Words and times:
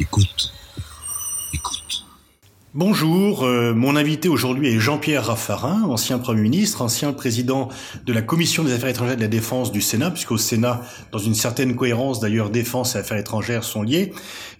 Écoute. 0.00 0.50
Écoute. 1.52 2.06
Bonjour, 2.72 3.44
euh, 3.44 3.74
mon 3.74 3.96
invité 3.96 4.30
aujourd'hui 4.30 4.68
est 4.68 4.80
Jean-Pierre 4.80 5.26
Raffarin, 5.26 5.82
ancien 5.82 6.18
Premier 6.18 6.40
ministre, 6.40 6.80
ancien 6.80 7.12
président 7.12 7.68
de 8.06 8.12
la 8.14 8.22
Commission 8.22 8.64
des 8.64 8.72
Affaires 8.72 8.88
étrangères 8.88 9.12
et 9.12 9.16
de 9.18 9.20
la 9.20 9.28
Défense 9.28 9.72
du 9.72 9.82
Sénat, 9.82 10.10
puisqu'au 10.10 10.38
Sénat, 10.38 10.80
dans 11.12 11.18
une 11.18 11.34
certaine 11.34 11.76
cohérence 11.76 12.18
d'ailleurs, 12.18 12.48
défense 12.48 12.94
et 12.94 12.98
affaires 13.00 13.18
étrangères 13.18 13.62
sont 13.62 13.82
liées. 13.82 14.14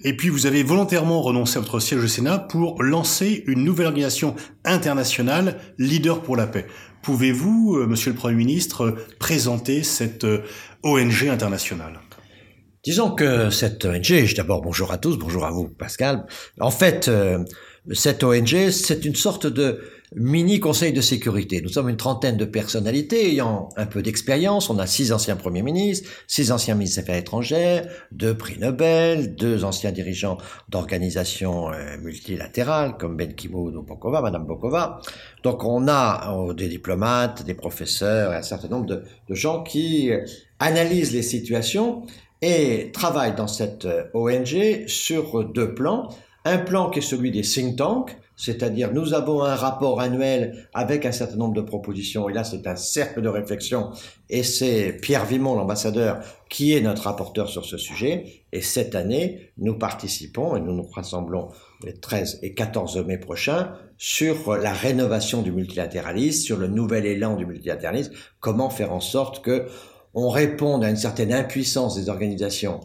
Et 0.05 0.15
puis 0.15 0.29
vous 0.29 0.45
avez 0.45 0.63
volontairement 0.63 1.23
renoncé 1.23 1.57
à 1.57 1.61
votre 1.63 1.81
siège 1.81 2.05
au 2.05 2.09
Sénat 2.09 2.39
pour 2.39 2.83
lancer 2.83 3.43
une 3.47 3.65
nouvelle 3.65 3.87
organisation 3.87 4.37
internationale, 4.67 5.59
Leader 5.79 6.21
pour 6.21 6.37
la 6.37 6.47
paix. 6.47 6.67
Pouvez-vous, 7.01 7.79
euh, 7.79 7.87
Monsieur 7.87 8.11
le 8.11 8.17
Premier 8.17 8.37
ministre, 8.37 8.95
présenter 9.19 9.85
cette 9.85 10.25
euh, 10.25 10.43
ONG 10.83 11.29
internationale? 11.31 11.99
Disons 12.83 13.11
que 13.11 13.51
cette 13.51 13.85
ONG, 13.85 14.35
d'abord 14.35 14.63
bonjour 14.63 14.91
à 14.91 14.97
tous, 14.97 15.19
bonjour 15.19 15.45
à 15.45 15.51
vous 15.51 15.69
Pascal. 15.69 16.25
En 16.61 16.71
fait, 16.71 17.09
euh, 17.09 17.45
cette 17.93 18.25
ONG, 18.25 18.71
c'est 18.71 19.05
une 19.05 19.15
sorte 19.15 19.47
de 19.47 19.83
mini 20.17 20.61
conseil 20.61 20.95
de 20.95 21.03
sécurité. 21.03 21.61
Nous 21.61 21.69
sommes 21.69 21.91
une 21.91 21.99
trentaine 21.99 22.39
de 22.39 22.47
personnalités 22.47 23.33
ayant 23.33 23.69
un 23.77 23.85
peu 23.85 24.01
d'expérience. 24.01 24.71
On 24.71 24.79
a 24.79 24.87
six 24.87 25.13
anciens 25.13 25.37
premiers 25.37 25.61
ministres, 25.61 26.09
six 26.27 26.53
anciens 26.53 26.75
ministres 26.75 26.97
des 26.97 27.03
Affaires 27.03 27.21
étrangères, 27.21 27.87
deux 28.13 28.35
prix 28.35 28.59
Nobel, 28.59 29.35
deux 29.35 29.63
anciens 29.65 29.93
dirigeants 29.93 30.39
d'organisations 30.71 31.71
euh, 31.71 31.99
multilatérales 31.99 32.97
comme 32.97 33.15
Ben 33.15 33.35
Ki-moon 33.35 33.75
ou 33.75 33.83
Bokova, 33.83 34.23
Madame 34.23 34.47
Bokova. 34.47 35.03
Donc 35.43 35.65
on 35.65 35.87
a 35.87 36.35
euh, 36.35 36.55
des 36.55 36.69
diplomates, 36.69 37.45
des 37.45 37.55
professeurs 37.55 38.33
et 38.33 38.37
un 38.37 38.43
certain 38.43 38.69
nombre 38.69 38.87
de, 38.87 39.03
de 39.29 39.35
gens 39.35 39.63
qui 39.63 40.11
analysent 40.59 41.13
les 41.13 41.23
situations 41.23 42.07
et 42.43 42.91
travaille 42.93 43.35
dans 43.35 43.47
cette 43.47 43.85
euh, 43.85 44.05
ONG 44.15 44.87
sur 44.87 45.45
deux 45.45 45.75
plans. 45.75 46.09
Un 46.45 46.59
plan 46.59 46.89
qui 46.89 47.01
est 47.01 47.03
celui 47.03 47.31
des 47.31 47.43
think 47.43 47.77
tanks, 47.77 48.17
c'est-à-dire 48.35 48.91
nous 48.95 49.13
avons 49.13 49.43
un 49.43 49.55
rapport 49.55 50.01
annuel 50.01 50.67
avec 50.73 51.05
un 51.05 51.13
certain 51.13 51.37
nombre 51.37 51.53
de 51.53 51.61
propositions, 51.61 52.31
et 52.31 52.33
là 52.33 52.43
c'est 52.43 52.67
un 52.67 52.77
cercle 52.77 53.21
de 53.21 53.29
réflexion, 53.29 53.91
et 54.31 54.43
c'est 54.43 54.97
Pierre 55.03 55.27
Vimon, 55.27 55.55
l'ambassadeur, 55.55 56.21
qui 56.49 56.73
est 56.73 56.81
notre 56.81 57.03
rapporteur 57.03 57.51
sur 57.51 57.67
ce 57.67 57.77
sujet, 57.77 58.45
et 58.53 58.63
cette 58.63 58.95
année, 58.95 59.53
nous 59.59 59.77
participons, 59.77 60.57
et 60.57 60.61
nous 60.61 60.73
nous 60.73 60.89
rassemblons 60.91 61.51
les 61.85 61.93
13 61.93 62.39
et 62.41 62.55
14 62.55 63.05
mai 63.05 63.19
prochains, 63.19 63.75
sur 63.99 64.57
la 64.57 64.73
rénovation 64.73 65.43
du 65.43 65.53
multilatéralisme, 65.53 66.43
sur 66.43 66.57
le 66.57 66.69
nouvel 66.69 67.05
élan 67.05 67.37
du 67.37 67.45
multilatéralisme, 67.45 68.15
comment 68.41 68.71
faire 68.71 68.95
en 68.95 69.01
sorte 69.01 69.45
que 69.45 69.67
on 70.15 70.29
répond 70.29 70.81
à 70.83 70.91
une 70.91 70.97
certaine 70.97 71.33
impuissance 71.33 71.97
des 71.97 72.09
organisations 72.09 72.81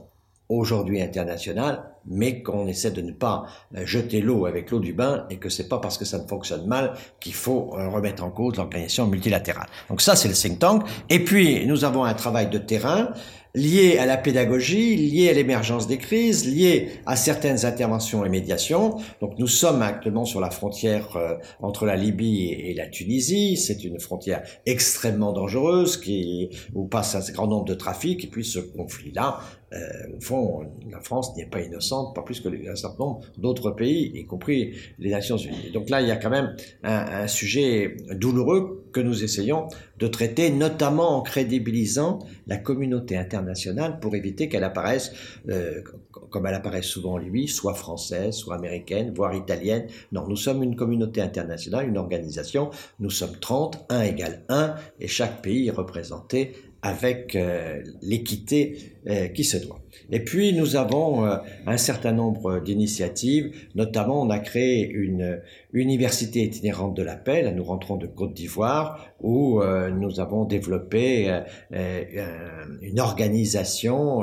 aujourd'hui 0.49 1.01
internationales, 1.01 1.83
mais 2.05 2.43
qu'on 2.43 2.67
essaie 2.67 2.91
de 2.91 3.01
ne 3.01 3.11
pas 3.11 3.45
jeter 3.83 4.21
l'eau 4.21 4.45
avec 4.45 4.69
l'eau 4.69 4.79
du 4.79 4.93
bain 4.93 5.25
et 5.29 5.37
que 5.37 5.49
c'est 5.49 5.67
pas 5.67 5.79
parce 5.79 5.97
que 5.97 6.05
ça 6.05 6.19
ne 6.19 6.27
fonctionne 6.27 6.67
mal 6.67 6.93
qu'il 7.19 7.33
faut 7.33 7.71
euh, 7.73 7.89
remettre 7.89 8.23
en 8.23 8.29
cause 8.29 8.57
l'organisation 8.57 9.07
multilatérale. 9.07 9.67
Donc 9.89 10.01
ça, 10.01 10.15
c'est 10.15 10.27
le 10.27 10.35
think 10.35 10.59
tank. 10.59 10.83
Et 11.09 11.23
puis, 11.23 11.65
nous 11.65 11.83
avons 11.83 12.03
un 12.03 12.13
travail 12.13 12.47
de 12.47 12.59
terrain 12.59 13.09
lié 13.55 13.97
à 13.97 14.05
la 14.05 14.17
pédagogie, 14.17 14.95
lié 14.95 15.29
à 15.29 15.33
l'émergence 15.33 15.87
des 15.87 15.97
crises, 15.97 16.45
lié 16.45 16.89
à 17.05 17.15
certaines 17.15 17.65
interventions 17.65 18.25
et 18.25 18.29
médiations. 18.29 18.97
Donc 19.21 19.39
nous 19.39 19.47
sommes 19.47 19.81
actuellement 19.81 20.25
sur 20.25 20.39
la 20.39 20.51
frontière 20.51 21.15
euh, 21.15 21.35
entre 21.61 21.85
la 21.85 21.95
Libye 21.95 22.51
et, 22.51 22.73
la 22.73 22.87
Tunisie. 22.87 23.57
C'est 23.57 23.83
une 23.83 23.99
frontière 23.99 24.43
extrêmement 24.65 25.31
dangereuse 25.31 25.97
qui 25.97 26.49
où 26.73 26.85
passe 26.85 27.15
un 27.15 27.31
grand 27.31 27.47
nombre 27.47 27.65
de 27.65 27.73
trafics. 27.73 28.23
Et 28.23 28.27
puis 28.27 28.43
ce 28.43 28.59
conflit-là, 28.59 29.39
au 29.71 30.21
fond, 30.21 30.71
la 30.89 30.99
France 30.99 31.35
n'est 31.35 31.45
pas 31.45 31.61
innocente, 31.61 32.15
pas 32.15 32.21
plus 32.21 32.39
que 32.39 32.49
un 32.69 32.75
certain 32.75 33.03
nombre 33.03 33.21
d'autres 33.37 33.71
pays, 33.71 34.11
y 34.15 34.25
compris 34.25 34.75
les 34.99 35.09
Nations 35.09 35.37
Unies. 35.37 35.71
Donc 35.73 35.89
là, 35.89 36.01
il 36.01 36.07
y 36.07 36.11
a 36.11 36.15
quand 36.15 36.29
même 36.29 36.55
un, 36.83 37.27
sujet 37.27 37.97
douloureux 38.11 38.85
que 38.93 39.01
nous 39.01 39.23
essayons 39.23 39.67
de 39.99 40.07
traiter, 40.07 40.51
notamment 40.51 41.17
en 41.17 41.21
crédibilisant 41.21 42.19
la 42.47 42.57
communauté 42.57 43.17
internationale 43.17 43.99
pour 43.99 44.15
éviter 44.15 44.47
qu'elle 44.47 44.63
apparaisse, 44.63 45.11
euh, 45.49 45.81
comme 46.11 46.45
elle 46.45 46.53
apparaît 46.53 46.81
souvent 46.81 47.13
en 47.13 47.17
Libye, 47.17 47.47
soit 47.47 47.73
française, 47.73 48.35
soit 48.35 48.55
américaine, 48.55 49.13
voire 49.13 49.35
italienne. 49.35 49.87
Non, 50.11 50.27
nous 50.27 50.35
sommes 50.35 50.63
une 50.63 50.75
communauté 50.75 51.21
internationale, 51.21 51.87
une 51.87 51.97
organisation, 51.97 52.69
nous 52.99 53.09
sommes 53.09 53.37
30, 53.39 53.85
1 53.89 54.01
égale 54.03 54.43
1, 54.49 54.75
et 54.99 55.07
chaque 55.07 55.41
pays 55.41 55.67
est 55.67 55.71
représenté 55.71 56.53
avec 56.85 57.35
euh, 57.35 57.81
l'équité 58.03 58.77
euh, 59.07 59.27
qui 59.29 59.43
se 59.43 59.57
doit. 59.57 59.79
Et 60.11 60.19
puis 60.19 60.53
nous 60.53 60.75
avons 60.75 61.25
euh, 61.25 61.37
un 61.65 61.77
certain 61.77 62.11
nombre 62.11 62.59
d'initiatives, 62.59 63.51
notamment 63.73 64.21
on 64.21 64.29
a 64.29 64.37
créé 64.37 64.87
une 64.87 65.41
université 65.73 66.43
itinérante 66.43 66.95
de 66.95 67.01
la 67.01 67.15
paix, 67.15 67.41
là 67.41 67.51
nous 67.51 67.63
rentrons 67.63 67.97
de 67.97 68.05
Côte 68.05 68.35
d'Ivoire, 68.35 69.03
où 69.19 69.61
nous 69.61 70.19
avons 70.19 70.45
développé 70.45 71.41
une 71.71 72.99
organisation 72.99 74.21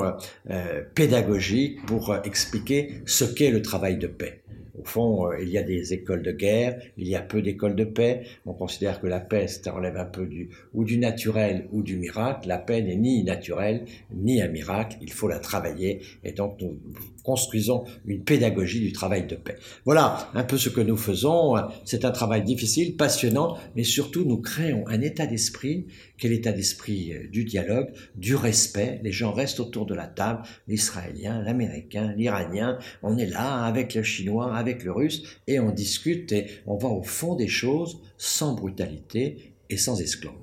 pédagogique 0.95 1.85
pour 1.85 2.15
expliquer 2.23 3.01
ce 3.05 3.25
qu'est 3.25 3.51
le 3.51 3.61
travail 3.61 3.97
de 3.97 4.07
paix. 4.07 4.41
Au 4.79 4.83
fond, 4.83 5.27
euh, 5.27 5.41
il 5.41 5.49
y 5.49 5.57
a 5.57 5.63
des 5.63 5.93
écoles 5.93 6.23
de 6.23 6.31
guerre, 6.31 6.81
il 6.97 7.07
y 7.07 7.15
a 7.15 7.21
peu 7.21 7.41
d'écoles 7.41 7.75
de 7.75 7.83
paix. 7.83 8.23
On 8.45 8.53
considère 8.53 8.99
que 8.99 9.07
la 9.07 9.19
paix, 9.19 9.47
ça 9.47 9.71
relève 9.71 9.97
un 9.97 10.05
peu 10.05 10.25
du, 10.25 10.49
ou 10.73 10.83
du 10.83 10.97
naturel 10.97 11.67
ou 11.71 11.83
du 11.83 11.97
miracle. 11.97 12.47
La 12.47 12.57
paix 12.57 12.81
n'est 12.81 12.95
ni 12.95 13.23
naturelle, 13.23 13.85
ni 14.11 14.41
un 14.41 14.47
miracle. 14.47 14.97
Il 15.01 15.11
faut 15.11 15.27
la 15.27 15.39
travailler. 15.39 16.01
Et 16.23 16.31
donc, 16.31 16.59
nous 16.61 16.77
construisons 17.23 17.85
une 18.05 18.23
pédagogie 18.23 18.81
du 18.81 18.91
travail 18.91 19.25
de 19.27 19.35
paix. 19.35 19.57
Voilà 19.85 20.29
un 20.33 20.43
peu 20.43 20.57
ce 20.57 20.69
que 20.69 20.81
nous 20.81 20.97
faisons. 20.97 21.55
C'est 21.85 22.05
un 22.05 22.11
travail 22.11 22.43
difficile, 22.43 22.95
passionnant, 22.95 23.57
mais 23.75 23.83
surtout, 23.83 24.25
nous 24.25 24.37
créons 24.37 24.87
un 24.87 25.01
état 25.01 25.25
d'esprit, 25.25 25.87
qui 26.17 26.27
est 26.27 26.29
l'état 26.29 26.51
d'esprit 26.51 27.13
euh, 27.13 27.27
du 27.29 27.43
dialogue, 27.43 27.89
du 28.15 28.35
respect. 28.35 28.99
Les 29.03 29.11
gens 29.11 29.31
restent 29.31 29.59
autour 29.59 29.85
de 29.85 29.93
la 29.93 30.07
table, 30.07 30.43
l'Israélien, 30.67 31.41
l'Américain, 31.41 32.13
l'Iranien. 32.15 32.77
On 33.01 33.17
est 33.17 33.25
là 33.25 33.63
avec 33.63 33.95
le 33.95 34.03
Chinois, 34.03 34.55
avec 34.55 34.83
le 34.83 34.91
russe 34.91 35.23
et 35.47 35.59
on 35.59 35.71
discute 35.71 36.31
et 36.31 36.47
on 36.65 36.77
va 36.77 36.89
au 36.89 37.03
fond 37.03 37.35
des 37.35 37.47
choses 37.47 37.99
sans 38.17 38.53
brutalité 38.53 39.53
et 39.69 39.77
sans 39.77 39.99
esclandre. 40.01 40.42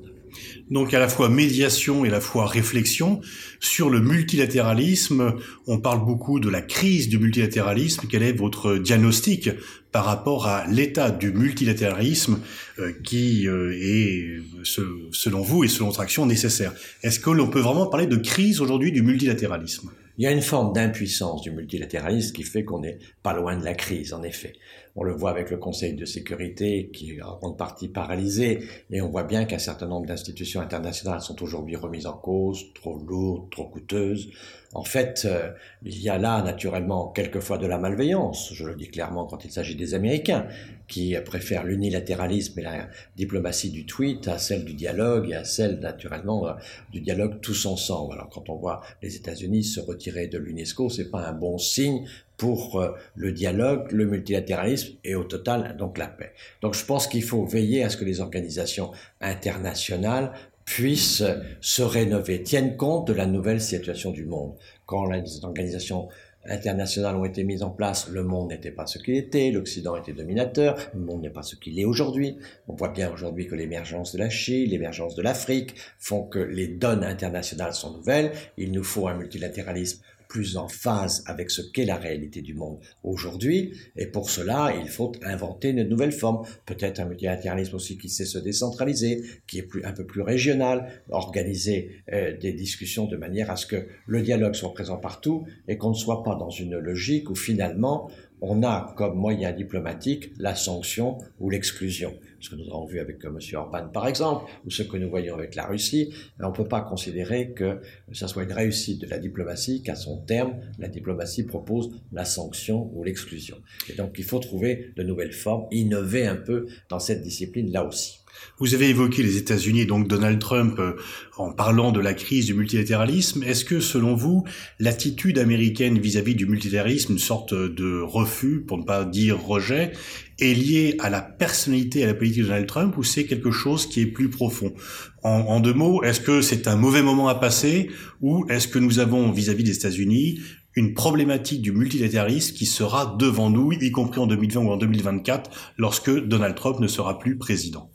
Donc 0.71 0.95
à 0.95 0.99
la 0.99 1.09
fois 1.09 1.29
médiation 1.29 2.05
et 2.05 2.09
à 2.09 2.13
la 2.13 2.21
fois 2.21 2.47
réflexion 2.47 3.21
sur 3.61 3.91
le 3.91 4.01
multilatéralisme. 4.01 5.35
On 5.67 5.79
parle 5.79 6.05
beaucoup 6.05 6.41
de 6.41 6.49
la 6.49 6.63
crise 6.63 7.09
du 7.09 7.19
multilatéralisme. 7.19 8.07
Quel 8.11 8.23
est 8.23 8.33
votre 8.33 8.77
diagnostic 8.77 9.51
par 9.93 10.05
rapport 10.05 10.47
à 10.47 10.67
l'état 10.67 11.11
du 11.11 11.33
multilatéralisme 11.33 12.41
euh, 12.79 12.93
qui 13.05 13.49
euh, 13.49 13.73
est, 13.81 14.41
selon 14.65 15.43
vous 15.43 15.65
et 15.65 15.69
selon 15.69 15.89
votre 15.89 16.01
action, 16.01 16.27
nécessaire? 16.27 16.73
Est-ce 17.03 17.21
que 17.21 17.31
l'on 17.31 17.49
peut 17.49 17.61
vraiment 17.61 17.87
parler 17.87 18.07
de 18.07 18.17
crise 18.17 18.61
aujourd'hui 18.61 18.93
du 18.93 19.03
multilatéralisme? 19.03 19.91
Il 20.19 20.25
y 20.25 20.27
a 20.27 20.33
une 20.33 20.43
forme 20.43 20.75
d'impuissance 20.75 21.41
du 21.41 21.51
multilatéralisme 21.51 22.35
qui 22.35 22.43
fait 22.43 22.63
qu'on 22.63 22.81
n'est 22.81 22.99
pas 23.23 23.33
loin 23.33 23.57
de 23.57 23.65
la 23.65 23.75
crise, 23.75 24.13
en 24.13 24.23
effet. 24.23 24.53
On 24.97 25.05
le 25.05 25.13
voit 25.13 25.31
avec 25.31 25.51
le 25.51 25.57
Conseil 25.57 25.95
de 25.95 26.05
sécurité 26.05 26.91
qui 26.93 27.17
est 27.17 27.23
en 27.23 27.37
grande 27.37 27.57
partie 27.57 27.89
paralysé, 27.89 28.65
et 28.91 29.01
on 29.01 29.09
voit 29.09 29.25
bien 29.25 29.45
qu'un 29.45 29.59
certain 29.59 29.87
nombre 29.87 30.07
d'institutions 30.07 30.61
internationales 30.61 31.21
sont 31.21 31.43
aujourd'hui 31.43 31.77
remises 31.77 32.07
en 32.07 32.17
cause, 32.17 32.73
trop 32.75 32.99
lourdes, 32.99 33.51
trop 33.51 33.67
coûteuses. 33.67 34.31
En 34.73 34.85
fait, 34.85 35.23
euh, 35.25 35.51
il 35.83 36.01
y 36.01 36.09
a 36.09 36.17
là 36.17 36.43
naturellement 36.43 37.09
quelquefois 37.09 37.59
de 37.59 37.67
la 37.67 37.79
malveillance, 37.79 38.53
je 38.55 38.65
le 38.65 38.77
dis 38.77 38.89
clairement 38.89 39.27
quand 39.27 39.45
il 39.45 39.51
s'agit 39.51 39.75
des 39.75 39.95
Américains, 39.95 40.47
qui 40.87 41.17
préfèrent 41.25 41.65
l'unilatéralisme 41.65 42.59
et 42.59 42.63
la 42.63 42.89
diplomatie 43.17 43.71
du 43.71 43.87
tweet 43.87 44.29
à 44.29 44.39
celle 44.39 44.65
du 44.65 44.75
dialogue 44.75 45.31
et 45.31 45.35
à 45.35 45.45
celle 45.45 45.81
naturellement 45.81 46.49
euh, 46.49 46.53
du 46.93 47.01
dialogue 47.01 47.41
tous 47.41 47.67
ensemble. 47.67 48.15
Alors 48.15 48.29
quand 48.29 48.49
on 48.49 48.57
voit 48.57 48.81
les 49.03 49.17
États-Unis 49.17 49.65
se 49.65 49.81
retirer 49.81 50.27
de 50.29 50.39
l'UNESCO, 50.39 50.89
c'est 50.89 51.11
pas 51.11 51.27
un 51.27 51.33
bon 51.33 51.59
signe 51.59 52.07
pour 52.41 52.81
euh, 52.81 52.93
le 53.17 53.33
dialogue, 53.33 53.93
le 53.93 54.07
multilatéralisme 54.07 54.95
et 55.05 55.15
au 55.15 55.25
total 55.25 55.77
donc 55.77 55.99
la 55.99 56.07
paix. 56.07 56.33
Donc 56.63 56.73
je 56.73 56.87
pense 56.87 57.07
qu'il 57.07 57.23
faut 57.23 57.45
veiller 57.45 57.85
à 57.85 57.91
ce 57.91 57.99
que 57.99 58.05
les 58.07 58.23
organisations 58.23 58.93
internationales 59.21 60.33
puissent 60.65 61.23
se 61.61 61.83
rénover, 61.83 62.43
tiennent 62.43 62.79
compte 62.79 63.07
de 63.09 63.13
la 63.13 63.27
nouvelle 63.27 63.61
situation 63.61 64.11
du 64.11 64.25
monde. 64.25 64.55
Quand 64.87 65.05
les 65.11 65.45
organisations 65.45 66.09
internationales 66.47 67.15
ont 67.17 67.27
été 67.27 67.45
mises 67.45 67.63
en 67.63 67.69
place, 67.69 68.09
le 68.09 68.23
monde 68.23 68.49
n'était 68.49 68.71
pas 68.71 68.87
ce 68.87 68.99
qu'il 68.99 69.17
était, 69.17 69.51
l'Occident 69.51 69.95
était 69.97 70.15
dominateur, 70.15 70.79
le 70.95 71.01
monde 71.01 71.21
n'est 71.21 71.29
pas 71.29 71.43
ce 71.43 71.57
qu'il 71.57 71.79
est 71.79 71.85
aujourd'hui. 71.85 72.39
On 72.69 72.75
voit 72.75 72.89
bien 72.89 73.13
aujourd'hui 73.13 73.49
que 73.49 73.55
l'émergence 73.55 74.15
de 74.15 74.19
la 74.19 74.31
Chine, 74.31 74.71
l'émergence 74.71 75.15
de 75.15 75.21
l'Afrique 75.21 75.75
font 75.99 76.23
que 76.23 76.39
les 76.39 76.69
donnes 76.69 77.05
internationales 77.05 77.75
sont 77.75 77.93
nouvelles. 77.93 78.33
Il 78.57 78.73
nous 78.73 78.85
faut 78.85 79.09
un 79.09 79.15
multilatéralisme 79.15 80.01
plus 80.31 80.57
en 80.57 80.69
phase 80.69 81.25
avec 81.27 81.51
ce 81.51 81.61
qu'est 81.61 81.85
la 81.85 81.97
réalité 81.97 82.41
du 82.41 82.55
monde 82.55 82.79
aujourd'hui. 83.03 83.75
Et 83.97 84.07
pour 84.07 84.31
cela, 84.31 84.73
il 84.81 84.89
faut 84.89 85.13
inventer 85.23 85.71
une 85.71 85.83
nouvelle 85.83 86.13
forme. 86.13 86.47
Peut-être 86.65 87.01
un 87.01 87.07
multilatéralisme 87.07 87.75
aussi 87.75 87.99
qui 87.99 88.09
sait 88.09 88.25
se 88.25 88.39
décentraliser, 88.39 89.23
qui 89.49 89.59
est 89.59 89.69
un 89.85 89.93
peu 89.93 90.07
plus 90.07 90.23
régional, 90.23 91.03
organiser 91.11 92.03
euh, 92.13 92.39
des 92.39 92.53
discussions 92.53 93.07
de 93.07 93.17
manière 93.17 93.51
à 93.51 93.57
ce 93.57 93.67
que 93.67 93.89
le 94.07 94.23
dialogue 94.23 94.55
soit 94.55 94.73
présent 94.73 94.99
partout 94.99 95.45
et 95.67 95.77
qu'on 95.77 95.91
ne 95.91 95.95
soit 95.95 96.23
pas 96.23 96.37
dans 96.37 96.51
une 96.51 96.79
logique 96.79 97.29
où 97.29 97.35
finalement 97.35 98.09
on 98.41 98.63
a 98.63 98.95
comme 98.97 99.17
moyen 99.17 99.53
diplomatique 99.53 100.33
la 100.39 100.55
sanction 100.55 101.19
ou 101.41 101.51
l'exclusion. 101.51 102.15
Ce 102.41 102.51
que 102.51 102.57
nous 102.57 102.67
avons 102.69 102.87
vu 102.87 103.01
avec 103.01 103.25
euh, 103.25 103.29
M. 103.29 103.39
Orban, 103.55 103.89
par 103.89 104.07
exemple, 104.07 104.51
ou 104.65 104.71
ce 104.71 104.83
que 104.83 104.97
nous 104.97 105.11
voyons 105.11 105.35
avec 105.35 105.55
la 105.55 105.67
Russie, 105.67 106.13
on 106.41 106.49
ne 106.49 106.55
peut 106.55 106.69
pas 106.69 106.81
considérer 106.81 107.53
que 107.53 107.81
ça 108.13 108.29
soit 108.29 108.45
une 108.45 108.53
réussite 108.53 109.01
de 109.01 109.07
la 109.07 109.19
diplomatie, 109.19 109.83
qu'à 109.83 109.95
son 109.95 110.19
terme, 110.23 110.55
la 110.79 110.89
diplomatie 110.89 111.45
propose 111.45 111.91
la 112.13 112.25
sanction 112.25 112.91
ou 112.95 113.05
l'exclusion. 113.05 113.59
Et 113.89 113.95
donc, 113.95 114.15
il 114.19 114.25
faut 114.25 114.39
trouver 114.39 114.93
de 114.97 115.03
nouvelles 115.03 115.33
formes, 115.33 115.67
innover 115.71 116.27
un 116.27 116.37
peu 116.37 116.67
dans 116.89 116.99
cette 116.99 117.23
discipline 117.23 117.71
là 117.71 117.85
aussi. 117.85 118.20
Vous 118.59 118.75
avez 118.75 118.91
évoqué 118.91 119.23
les 119.23 119.37
États-Unis, 119.39 119.87
donc 119.87 120.07
Donald 120.07 120.39
Trump, 120.39 120.79
euh, 120.79 120.93
en 121.39 121.51
parlant 121.53 121.93
de 121.93 122.01
la 122.01 122.13
crise 122.13 122.47
du 122.47 122.55
multilatéralisme. 122.55 123.43
Est-ce 123.43 123.65
que, 123.65 123.81
selon 123.81 124.15
vous, 124.15 124.45
l'attitude 124.79 125.39
américaine 125.39 125.99
vis-à-vis 125.99 126.35
du 126.35 126.47
multilatéralisme, 126.47 127.13
une 127.13 127.19
sorte 127.19 127.55
de 127.55 128.01
refus, 128.03 128.61
pour 128.61 128.77
ne 128.77 128.85
pas 128.85 129.05
dire 129.05 129.41
rejet, 129.41 129.93
est 130.39 130.55
liée 130.55 130.97
à 130.99 131.11
la 131.11 131.23
personnalité 131.23 132.05
à 132.05 132.07
la 132.07 132.15
politique 132.15 132.43
de 132.43 132.49
Donald 132.49 132.67
Trump, 132.67 132.97
ou 132.99 133.03
c'est 133.03 133.25
quelque 133.25 133.51
chose 133.51 133.87
qui 133.87 134.01
est 134.01 134.07
plus 134.07 134.29
profond? 134.29 134.75
En, 135.23 135.61
deux 135.61 135.75
mots, 135.75 136.03
est-ce 136.03 136.21
que 136.21 136.41
c'est 136.41 136.67
un 136.67 136.77
mauvais 136.77 137.03
moment 137.03 137.29
à 137.29 137.35
passer, 137.35 137.91
ou 138.21 138.47
est-ce 138.49 138.69
que 138.69 138.79
nous 138.79 138.99
avons 138.99 139.31
vis-à-vis 139.33 139.65
des 139.65 139.77
États-Unis 139.77 140.41
une 140.77 140.95
problématique 140.95 141.63
du 141.63 141.73
multilatéralisme 141.73 142.55
qui 142.55 142.67
sera 142.67 143.17
devant 143.19 143.51
nous, 143.51 143.73
y 143.73 143.91
compris 143.91 144.21
en 144.21 144.27
2020 144.27 144.61
ou 144.61 144.71
en 144.71 144.77
2024, 144.77 145.51
lorsque 145.79 146.11
Donald 146.11 146.55
Trump 146.55 146.79
ne 146.79 146.87
sera 146.87 147.19
plus 147.19 147.37
président? 147.37 147.91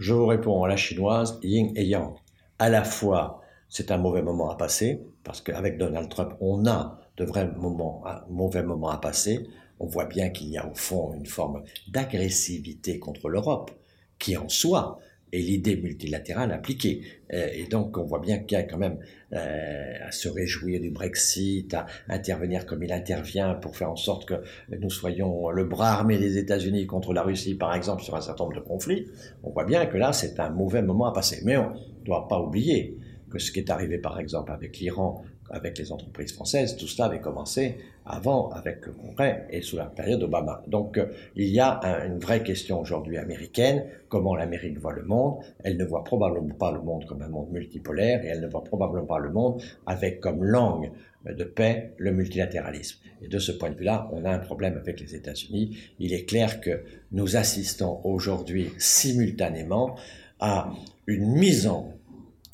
Je 0.00 0.14
vous 0.14 0.26
réponds 0.26 0.64
à 0.64 0.68
la 0.68 0.76
chinoise, 0.76 1.38
yin 1.42 1.72
et 1.76 1.84
yang. 1.84 2.14
À 2.58 2.70
la 2.70 2.84
fois, 2.84 3.42
c'est 3.68 3.90
un 3.90 3.98
mauvais 3.98 4.22
moment 4.22 4.50
à 4.50 4.56
passer, 4.56 5.02
parce 5.22 5.42
qu'avec 5.42 5.76
Donald 5.76 6.08
Trump, 6.08 6.32
on 6.40 6.66
a 6.66 6.98
de 7.18 7.24
vrais 7.24 7.46
moments, 7.46 8.02
mauvais 8.30 8.62
moments 8.62 8.88
à 8.88 8.96
passer. 8.96 9.46
On 9.78 9.86
voit 9.86 10.06
bien 10.06 10.30
qu'il 10.30 10.48
y 10.48 10.56
a 10.56 10.66
au 10.66 10.74
fond 10.74 11.12
une 11.12 11.26
forme 11.26 11.62
d'agressivité 11.88 12.98
contre 12.98 13.28
l'Europe, 13.28 13.70
qui 14.18 14.38
en 14.38 14.48
soi 14.48 14.98
et 15.32 15.40
l'idée 15.40 15.76
multilatérale 15.76 16.52
appliquée. 16.52 17.02
Euh, 17.32 17.48
et 17.52 17.66
donc, 17.66 17.96
on 17.98 18.04
voit 18.04 18.20
bien 18.20 18.38
qu'il 18.38 18.58
y 18.58 18.60
a 18.60 18.64
quand 18.64 18.78
même 18.78 18.98
euh, 19.32 19.94
à 20.06 20.10
se 20.10 20.28
réjouir 20.28 20.80
du 20.80 20.90
Brexit, 20.90 21.72
à 21.74 21.86
intervenir 22.08 22.66
comme 22.66 22.82
il 22.82 22.92
intervient 22.92 23.54
pour 23.54 23.76
faire 23.76 23.90
en 23.90 23.96
sorte 23.96 24.26
que 24.26 24.34
nous 24.76 24.90
soyons 24.90 25.50
le 25.50 25.64
bras 25.64 25.92
armé 25.92 26.18
des 26.18 26.38
États-Unis 26.38 26.86
contre 26.86 27.12
la 27.12 27.22
Russie, 27.22 27.54
par 27.54 27.74
exemple, 27.74 28.02
sur 28.02 28.16
un 28.16 28.20
certain 28.20 28.44
nombre 28.44 28.56
de 28.56 28.62
conflits. 28.62 29.06
On 29.42 29.50
voit 29.50 29.64
bien 29.64 29.86
que 29.86 29.96
là, 29.96 30.12
c'est 30.12 30.40
un 30.40 30.50
mauvais 30.50 30.82
moment 30.82 31.06
à 31.06 31.12
passer. 31.12 31.40
Mais 31.44 31.56
on 31.56 31.70
ne 31.70 32.04
doit 32.04 32.26
pas 32.28 32.40
oublier 32.40 32.96
que 33.30 33.38
ce 33.38 33.52
qui 33.52 33.60
est 33.60 33.70
arrivé, 33.70 33.98
par 33.98 34.18
exemple, 34.18 34.50
avec 34.50 34.78
l'Iran 34.78 35.22
avec 35.50 35.78
les 35.78 35.92
entreprises 35.92 36.32
françaises, 36.32 36.76
tout 36.76 36.86
cela 36.86 37.06
avait 37.06 37.20
commencé 37.20 37.78
avant 38.06 38.50
avec 38.50 38.86
le 38.86 38.92
Congrès 38.92 39.46
et 39.50 39.62
sous 39.62 39.76
la 39.76 39.84
période 39.84 40.22
Obama. 40.22 40.62
Donc 40.66 40.98
euh, 40.98 41.06
il 41.36 41.48
y 41.48 41.60
a 41.60 41.80
une 42.04 42.18
vraie 42.18 42.42
question 42.42 42.80
aujourd'hui 42.80 43.18
américaine, 43.18 43.84
comment 44.08 44.34
l'Amérique 44.34 44.78
voit 44.78 44.92
le 44.92 45.02
monde? 45.02 45.38
Elle 45.62 45.76
ne 45.76 45.84
voit 45.84 46.04
probablement 46.04 46.54
pas 46.54 46.72
le 46.72 46.80
monde 46.80 47.04
comme 47.06 47.22
un 47.22 47.28
monde 47.28 47.50
multipolaire 47.50 48.24
et 48.24 48.28
elle 48.28 48.40
ne 48.40 48.48
voit 48.48 48.64
probablement 48.64 49.06
pas 49.06 49.18
le 49.18 49.30
monde 49.30 49.62
avec 49.86 50.20
comme 50.20 50.44
langue 50.44 50.90
de 51.24 51.44
paix 51.44 51.92
le 51.98 52.12
multilatéralisme. 52.12 52.98
Et 53.22 53.28
de 53.28 53.38
ce 53.38 53.52
point 53.52 53.70
de 53.70 53.76
vue-là, 53.76 54.08
on 54.12 54.24
a 54.24 54.30
un 54.30 54.38
problème 54.38 54.76
avec 54.76 55.00
les 55.00 55.14
États-Unis. 55.14 55.76
Il 55.98 56.14
est 56.14 56.24
clair 56.24 56.60
que 56.60 56.82
nous 57.12 57.36
assistons 57.36 58.00
aujourd'hui 58.04 58.70
simultanément 58.78 59.96
à 60.40 60.72
une 61.06 61.26
mise 61.26 61.66
en 61.66 61.92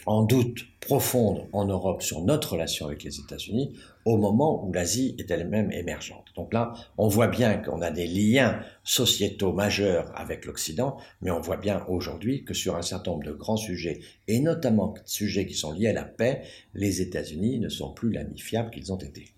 en 0.06 0.22
doute 0.22 0.64
profonde 0.80 1.48
en 1.52 1.64
Europe 1.64 2.00
sur 2.00 2.22
notre 2.22 2.52
relation 2.52 2.86
avec 2.86 3.02
les 3.02 3.18
États-Unis 3.18 3.76
au 4.04 4.16
moment 4.16 4.64
où 4.64 4.72
l'Asie 4.72 5.16
est 5.18 5.30
elle-même 5.30 5.72
émergente. 5.72 6.26
Donc 6.36 6.54
là, 6.54 6.72
on 6.96 7.08
voit 7.08 7.26
bien 7.26 7.56
qu'on 7.56 7.82
a 7.82 7.90
des 7.90 8.06
liens 8.06 8.60
sociétaux 8.84 9.52
majeurs 9.52 10.12
avec 10.14 10.46
l'Occident, 10.46 10.96
mais 11.22 11.32
on 11.32 11.40
voit 11.40 11.56
bien 11.56 11.84
aujourd'hui 11.88 12.44
que 12.44 12.54
sur 12.54 12.76
un 12.76 12.82
certain 12.82 13.10
nombre 13.10 13.24
de 13.24 13.32
grands 13.32 13.56
sujets, 13.56 13.98
et 14.28 14.38
notamment 14.38 14.94
sujets 15.04 15.46
qui 15.46 15.54
sont 15.54 15.72
liés 15.72 15.88
à 15.88 15.92
la 15.92 16.04
paix, 16.04 16.42
les 16.74 17.00
États-Unis 17.00 17.58
ne 17.58 17.68
sont 17.68 17.92
plus 17.92 18.12
l'ami 18.12 18.38
fiable 18.38 18.70
qu'ils 18.70 18.92
ont 18.92 18.98
été. 18.98 19.32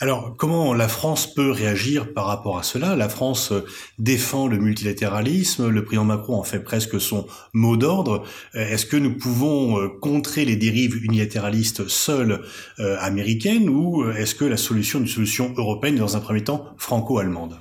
Alors, 0.00 0.34
comment 0.36 0.74
la 0.74 0.88
France 0.88 1.32
peut 1.32 1.52
réagir 1.52 2.12
par 2.12 2.26
rapport 2.26 2.58
à 2.58 2.64
cela? 2.64 2.96
La 2.96 3.08
France 3.08 3.52
euh, 3.52 3.64
défend 3.98 4.48
le 4.48 4.58
multilatéralisme, 4.58 5.68
le 5.68 5.84
président 5.84 6.04
Macron 6.04 6.34
en 6.34 6.42
fait 6.42 6.58
presque 6.58 7.00
son 7.00 7.26
mot 7.52 7.76
d'ordre. 7.76 8.24
Euh, 8.56 8.68
est-ce 8.68 8.86
que 8.86 8.96
nous 8.96 9.16
pouvons 9.16 9.78
euh, 9.78 9.88
contrer 9.88 10.44
les 10.44 10.56
dérives 10.56 10.96
unilatéralistes 11.04 11.88
seules 11.88 12.42
américaines 12.78 13.68
ou 13.68 14.10
est-ce 14.10 14.34
que 14.34 14.44
la 14.44 14.56
solution 14.56 15.00
une 15.00 15.06
solution 15.06 15.54
européenne 15.56 15.96
dans 15.96 16.16
un 16.16 16.20
premier 16.20 16.42
temps 16.42 16.66
franco-allemande? 16.76 17.60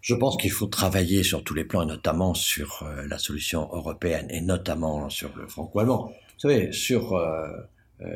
Je 0.00 0.14
pense 0.14 0.36
qu'il 0.36 0.52
faut 0.52 0.66
travailler 0.66 1.24
sur 1.24 1.42
tous 1.42 1.54
les 1.54 1.64
plans, 1.64 1.84
notamment 1.84 2.34
sur 2.34 2.88
la 3.08 3.18
solution 3.18 3.68
européenne 3.72 4.28
et 4.30 4.40
notamment 4.40 5.10
sur 5.10 5.30
le 5.36 5.48
franco-allemand. 5.48 6.12
Vous 6.12 6.40
savez, 6.48 6.70
sur 6.72 7.18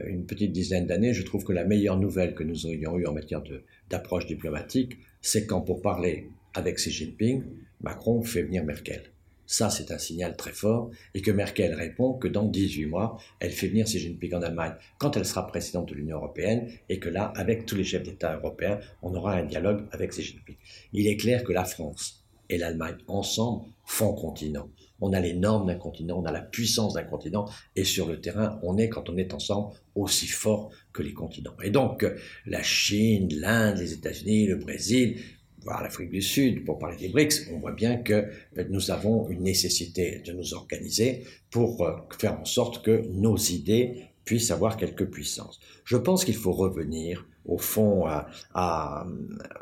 une 0.06 0.26
petite 0.26 0.52
dizaine 0.52 0.86
d'années, 0.86 1.14
je 1.14 1.22
trouve 1.22 1.44
que 1.44 1.52
la 1.52 1.64
meilleure 1.64 1.98
nouvelle 1.98 2.34
que 2.34 2.42
nous 2.42 2.66
ayons 2.66 2.98
eue 2.98 3.06
en 3.06 3.12
matière 3.12 3.42
d'approche 3.88 4.26
diplomatique, 4.26 4.98
c'est 5.22 5.46
quand 5.46 5.60
pour 5.60 5.80
parler 5.82 6.28
avec 6.54 6.76
Xi 6.76 6.90
Jinping, 6.90 7.44
Macron 7.80 8.22
fait 8.22 8.42
venir 8.42 8.64
Merkel. 8.64 9.02
Ça, 9.46 9.68
c'est 9.68 9.90
un 9.90 9.98
signal 9.98 10.36
très 10.36 10.52
fort 10.52 10.90
et 11.12 11.22
que 11.22 11.30
Merkel 11.32 11.74
répond 11.74 12.12
que 12.12 12.28
dans 12.28 12.44
18 12.44 12.86
mois, 12.86 13.18
elle 13.40 13.50
fait 13.50 13.66
venir 13.66 13.86
Xi 13.86 13.98
Jinping 13.98 14.34
en 14.34 14.42
Allemagne 14.42 14.74
quand 14.98 15.16
elle 15.16 15.24
sera 15.24 15.46
présidente 15.46 15.88
de 15.88 15.94
l'Union 15.94 16.18
européenne 16.18 16.70
et 16.88 17.00
que 17.00 17.08
là, 17.08 17.32
avec 17.34 17.66
tous 17.66 17.74
les 17.74 17.82
chefs 17.82 18.04
d'État 18.04 18.36
européens, 18.36 18.78
on 19.02 19.12
aura 19.14 19.34
un 19.34 19.44
dialogue 19.44 19.86
avec 19.90 20.10
Xi 20.10 20.22
Jinping. 20.22 20.56
Il 20.92 21.08
est 21.08 21.16
clair 21.16 21.42
que 21.42 21.52
la 21.52 21.64
France 21.64 22.24
et 22.48 22.58
l'Allemagne, 22.58 22.98
ensemble, 23.08 23.64
font 23.84 24.12
continent 24.12 24.68
on 25.00 25.12
a 25.12 25.20
les 25.20 25.34
normes 25.34 25.66
d'un 25.66 25.76
continent, 25.76 26.18
on 26.18 26.24
a 26.24 26.32
la 26.32 26.42
puissance 26.42 26.94
d'un 26.94 27.04
continent, 27.04 27.48
et 27.76 27.84
sur 27.84 28.06
le 28.06 28.20
terrain, 28.20 28.58
on 28.62 28.76
est, 28.78 28.88
quand 28.88 29.08
on 29.08 29.16
est 29.16 29.34
ensemble, 29.34 29.74
aussi 29.94 30.26
fort 30.26 30.70
que 30.92 31.02
les 31.02 31.12
continents. 31.12 31.56
Et 31.62 31.70
donc, 31.70 32.06
la 32.46 32.62
Chine, 32.62 33.28
l'Inde, 33.34 33.78
les 33.78 33.92
États-Unis, 33.92 34.46
le 34.46 34.56
Brésil, 34.56 35.20
voire 35.62 35.82
l'Afrique 35.82 36.10
du 36.10 36.22
Sud, 36.22 36.64
pour 36.64 36.78
parler 36.78 36.96
des 36.96 37.08
BRICS, 37.08 37.48
on 37.52 37.58
voit 37.58 37.72
bien 37.72 37.96
que 37.98 38.26
nous 38.68 38.90
avons 38.90 39.28
une 39.28 39.42
nécessité 39.42 40.22
de 40.24 40.32
nous 40.32 40.54
organiser 40.54 41.24
pour 41.50 41.82
euh, 41.82 41.92
faire 42.18 42.40
en 42.40 42.44
sorte 42.44 42.82
que 42.84 43.06
nos 43.08 43.36
idées 43.36 44.04
puissent 44.24 44.50
avoir 44.50 44.76
quelque 44.76 45.04
puissance. 45.04 45.60
Je 45.84 45.96
pense 45.96 46.24
qu'il 46.24 46.36
faut 46.36 46.52
revenir, 46.52 47.26
au 47.44 47.58
fond, 47.58 48.04
à, 48.06 49.06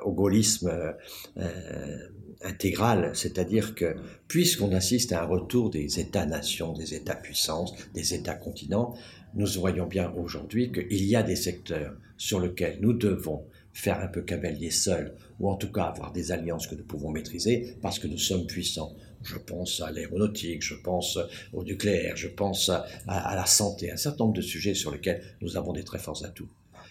au 0.04 0.12
gaullisme 0.12 0.94
euh, 1.36 1.98
intégrale, 2.42 3.10
c'est-à-dire 3.14 3.74
que 3.74 3.96
puisqu'on 4.28 4.72
assiste 4.72 5.12
à 5.12 5.22
un 5.22 5.26
retour 5.26 5.70
des 5.70 6.00
États-nations, 6.00 6.72
des 6.72 6.94
États-puissances, 6.94 7.74
des 7.94 8.14
États-continents, 8.14 8.94
nous 9.34 9.46
voyons 9.58 9.86
bien 9.86 10.12
aujourd'hui 10.16 10.72
qu'il 10.72 11.04
y 11.04 11.16
a 11.16 11.22
des 11.22 11.36
secteurs 11.36 11.94
sur 12.16 12.40
lesquels 12.40 12.78
nous 12.80 12.92
devons 12.92 13.44
faire 13.72 14.00
un 14.00 14.08
peu 14.08 14.22
cavalier 14.22 14.70
seul, 14.70 15.14
ou 15.38 15.48
en 15.48 15.56
tout 15.56 15.70
cas 15.70 15.84
avoir 15.84 16.12
des 16.12 16.32
alliances 16.32 16.66
que 16.66 16.74
nous 16.74 16.84
pouvons 16.84 17.10
maîtriser, 17.10 17.76
parce 17.80 17.98
que 17.98 18.08
nous 18.08 18.18
sommes 18.18 18.46
puissants. 18.46 18.96
Je 19.22 19.36
pense 19.36 19.80
à 19.80 19.90
l'aéronautique, 19.92 20.62
je 20.62 20.74
pense 20.74 21.18
au 21.52 21.62
nucléaire, 21.62 22.16
je 22.16 22.28
pense 22.28 22.68
à, 22.70 22.86
à, 23.06 23.36
la 23.36 23.46
santé, 23.46 23.90
un 23.92 23.96
certain 23.96 24.24
nombre 24.24 24.36
de 24.36 24.42
sujets 24.42 24.74
sur 24.74 24.90
lesquels 24.90 25.22
nous 25.40 25.56
avons 25.56 25.72
des 25.72 25.84
très 25.84 25.98
forts 25.98 26.24
atouts. 26.24 26.48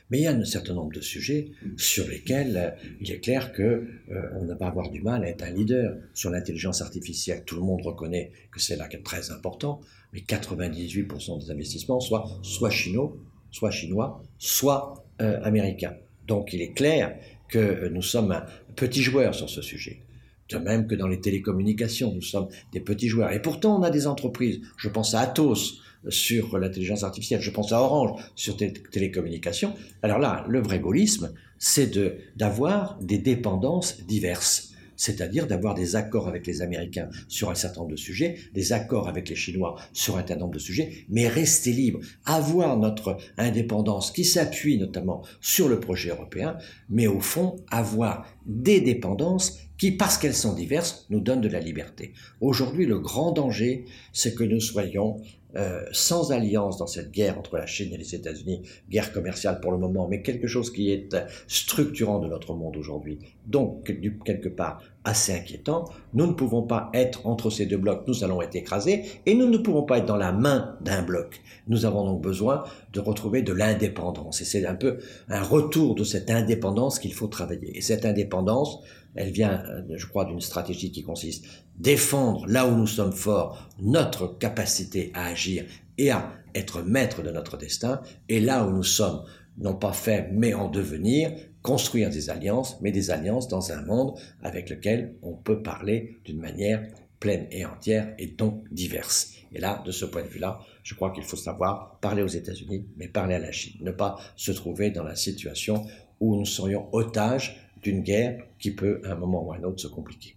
Mais 0.09 0.19
il 0.19 0.23
y 0.23 0.27
a 0.27 0.31
un 0.31 0.45
certain 0.45 0.73
nombre 0.73 0.93
de 0.93 1.01
sujets 1.01 1.51
sur 1.75 2.07
lesquels 2.07 2.57
euh, 2.57 2.89
il 3.01 3.11
est 3.11 3.19
clair 3.19 3.51
que 3.51 3.63
euh, 4.11 4.41
ne 4.41 4.47
va 4.47 4.55
pas 4.55 4.67
avoir 4.67 4.89
du 4.89 5.01
mal 5.01 5.23
à 5.23 5.29
être 5.29 5.43
un 5.43 5.51
leader. 5.51 5.97
Sur 6.13 6.29
l'intelligence 6.29 6.81
artificielle, 6.81 7.43
tout 7.45 7.55
le 7.55 7.61
monde 7.61 7.81
reconnaît 7.81 8.31
que 8.51 8.59
c'est 8.59 8.77
là 8.77 8.87
très 9.03 9.31
important, 9.31 9.81
mais 10.13 10.19
98% 10.21 11.43
des 11.43 11.51
investissements 11.51 11.99
soient 11.99 12.29
soit 12.41 12.69
chinois, 12.69 13.15
soit 13.51 13.71
chinois, 13.71 14.23
soit 14.37 15.05
euh, 15.21 15.41
américains. 15.43 15.95
Donc 16.25 16.53
il 16.53 16.61
est 16.61 16.73
clair 16.73 17.15
que 17.49 17.87
nous 17.89 18.01
sommes 18.01 18.31
un 18.31 18.45
petit 18.75 19.01
joueur 19.01 19.35
sur 19.35 19.49
ce 19.49 19.61
sujet. 19.61 20.01
De 20.49 20.57
même 20.57 20.87
que 20.87 20.95
dans 20.95 21.07
les 21.07 21.19
télécommunications, 21.19 22.13
nous 22.13 22.21
sommes 22.21 22.47
des 22.71 22.79
petits 22.79 23.09
joueurs. 23.09 23.31
Et 23.33 23.41
pourtant, 23.41 23.79
on 23.79 23.83
a 23.83 23.89
des 23.89 24.07
entreprises. 24.07 24.61
Je 24.77 24.87
pense 24.87 25.13
à 25.13 25.19
Atos, 25.21 25.81
sur 26.09 26.57
l'intelligence 26.57 27.03
artificielle, 27.03 27.41
je 27.41 27.51
pense 27.51 27.71
à 27.71 27.81
Orange 27.81 28.21
sur 28.35 28.55
les 28.59 28.73
télécommunications. 28.73 29.73
Alors 30.03 30.19
là, 30.19 30.45
le 30.47 30.61
vrai 30.61 30.79
gaullisme, 30.79 31.33
c'est 31.59 31.91
d'avoir 32.35 32.99
des 33.01 33.17
dépendances 33.17 34.03
diverses. 34.05 34.73
c'est-à-dire 34.97 35.47
d'avoir 35.47 35.75
des 35.75 35.95
accords 35.95 36.27
avec 36.27 36.45
les 36.45 36.61
Américains 36.61 37.07
sur 37.29 37.49
un 37.49 37.55
certain 37.55 37.81
nombre 37.81 37.91
de 37.91 37.97
sujets, 37.97 38.35
des 38.53 38.73
accords 38.73 39.07
avec 39.07 39.29
les 39.29 39.35
Chinois 39.35 39.75
sur 39.93 40.15
un 40.15 40.19
certain 40.19 40.37
nombre 40.37 40.55
de 40.55 40.59
sujets, 40.59 41.05
mais 41.07 41.27
rester 41.27 41.71
libre, 41.71 41.99
avoir 42.25 42.77
notre 42.77 43.17
indépendance 43.37 44.11
qui 44.11 44.25
s'appuie 44.25 44.77
notamment 44.77 45.23
sur 45.39 45.69
le 45.69 45.79
projet 45.79 46.09
européen, 46.09 46.57
mais 46.89 47.07
au 47.07 47.21
fond 47.21 47.55
avoir 47.69 48.25
des 48.45 48.81
dépendances 48.81 49.59
qui, 49.77 49.91
parce 49.91 50.17
qu'elles 50.17 50.33
sont 50.33 50.53
diverses, 50.53 51.05
nous 51.11 51.19
donnent 51.19 51.41
de 51.41 51.47
la 51.47 51.59
liberté. 51.59 52.13
Aujourd'hui, 52.41 52.87
le 52.87 52.97
grand 52.97 53.31
danger, 53.31 53.85
c'est 54.11 54.33
que 54.33 54.43
nous 54.43 54.59
soyons 54.59 55.21
euh, 55.55 55.85
sans 55.91 56.31
alliance 56.31 56.77
dans 56.77 56.87
cette 56.87 57.11
guerre 57.11 57.39
entre 57.39 57.57
la 57.57 57.65
Chine 57.65 57.93
et 57.93 57.97
les 57.97 58.13
États-Unis, 58.13 58.63
guerre 58.89 59.13
commerciale 59.13 59.61
pour 59.61 59.71
le 59.71 59.77
moment, 59.77 60.07
mais 60.07 60.21
quelque 60.21 60.45
chose 60.45 60.71
qui 60.71 60.91
est 60.91 61.15
structurant 61.47 62.19
de 62.19 62.27
notre 62.27 62.53
monde 62.53 62.75
aujourd'hui, 62.75 63.19
donc 63.45 63.91
quelque 64.25 64.49
part 64.49 64.81
assez 65.05 65.33
inquiétant. 65.33 65.85
Nous 66.13 66.27
ne 66.27 66.33
pouvons 66.33 66.63
pas 66.63 66.89
être 66.93 67.25
entre 67.25 67.49
ces 67.49 67.65
deux 67.65 67.77
blocs, 67.77 68.03
nous 68.07 68.25
allons 68.25 68.41
être 68.41 68.55
écrasés, 68.55 69.05
et 69.25 69.35
nous 69.35 69.47
ne 69.47 69.57
pouvons 69.57 69.83
pas 69.83 69.99
être 69.99 70.05
dans 70.05 70.17
la 70.17 70.33
main 70.33 70.77
d'un 70.81 71.01
bloc. 71.01 71.41
Nous 71.67 71.85
avons 71.85 72.05
donc 72.05 72.21
besoin 72.21 72.65
de 72.91 72.99
retrouver 72.99 73.41
de 73.41 73.53
l'indépendance, 73.53 74.41
et 74.41 74.45
c'est 74.45 74.65
un 74.65 74.75
peu 74.75 74.97
un 75.29 75.43
retour 75.43 75.95
de 75.95 76.03
cette 76.03 76.29
indépendance 76.29 76.99
qu'il 76.99 77.13
faut 77.13 77.27
travailler. 77.27 77.77
Et 77.77 77.81
cette 77.81 78.05
indépendance, 78.05 78.81
elle 79.17 79.31
vient, 79.31 79.63
euh, 79.65 79.81
je 79.95 80.05
crois, 80.05 80.25
d'une 80.25 80.41
stratégie 80.41 80.91
qui 80.91 81.03
consiste 81.03 81.45
défendre 81.77 82.45
là 82.47 82.67
où 82.67 82.75
nous 82.75 82.87
sommes 82.87 83.13
forts 83.13 83.69
notre 83.79 84.37
capacité 84.37 85.11
à 85.13 85.25
agir 85.25 85.65
et 85.97 86.11
à 86.11 86.33
être 86.55 86.81
maître 86.81 87.21
de 87.21 87.31
notre 87.31 87.57
destin, 87.57 88.01
et 88.29 88.39
là 88.39 88.65
où 88.65 88.71
nous 88.71 88.83
sommes 88.83 89.23
non 89.57 89.75
pas 89.75 89.93
faibles 89.93 90.29
mais 90.31 90.53
en 90.53 90.69
devenir, 90.69 91.31
construire 91.61 92.09
des 92.09 92.29
alliances, 92.29 92.79
mais 92.81 92.91
des 92.91 93.11
alliances 93.11 93.47
dans 93.47 93.71
un 93.71 93.81
monde 93.81 94.17
avec 94.41 94.69
lequel 94.69 95.15
on 95.21 95.33
peut 95.33 95.61
parler 95.61 96.17
d'une 96.25 96.39
manière 96.39 96.83
pleine 97.19 97.47
et 97.51 97.65
entière 97.65 98.13
et 98.17 98.27
donc 98.27 98.63
diverse. 98.71 99.33
Et 99.51 99.59
là, 99.59 99.81
de 99.85 99.91
ce 99.91 100.05
point 100.05 100.23
de 100.23 100.27
vue-là, 100.27 100.59
je 100.83 100.93
crois 100.93 101.11
qu'il 101.11 101.23
faut 101.23 101.37
savoir 101.37 101.97
parler 101.99 102.21
aux 102.21 102.27
États-Unis, 102.27 102.85
mais 102.97 103.07
parler 103.07 103.35
à 103.35 103.39
la 103.39 103.51
Chine, 103.51 103.77
ne 103.81 103.91
pas 103.91 104.17
se 104.35 104.51
trouver 104.51 104.91
dans 104.91 105.03
la 105.03 105.15
situation 105.15 105.85
où 106.19 106.35
nous 106.35 106.45
serions 106.45 106.87
otages 106.93 107.66
d'une 107.83 108.01
guerre 108.01 108.43
qui 108.59 108.71
peut, 108.71 109.01
à 109.05 109.11
un 109.11 109.15
moment 109.15 109.43
ou 109.43 109.51
à 109.51 109.57
un 109.57 109.63
autre, 109.63 109.79
se 109.79 109.87
compliquer. 109.87 110.35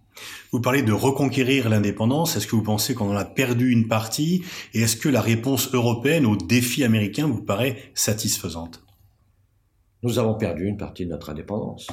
Vous 0.51 0.61
parlez 0.61 0.81
de 0.81 0.91
reconquérir 0.91 1.69
l'indépendance. 1.69 2.35
Est-ce 2.35 2.47
que 2.47 2.55
vous 2.55 2.63
pensez 2.63 2.93
qu'on 2.93 3.09
en 3.09 3.15
a 3.15 3.25
perdu 3.25 3.71
une 3.71 3.87
partie? 3.87 4.43
Et 4.73 4.81
est-ce 4.81 4.97
que 4.97 5.09
la 5.09 5.21
réponse 5.21 5.73
européenne 5.73 6.25
aux 6.25 6.35
défis 6.35 6.83
américains 6.83 7.27
vous 7.27 7.41
paraît 7.41 7.77
satisfaisante? 7.93 8.83
Nous 10.03 10.19
avons 10.19 10.35
perdu 10.35 10.65
une 10.65 10.77
partie 10.77 11.05
de 11.05 11.11
notre 11.11 11.29
indépendance. 11.29 11.87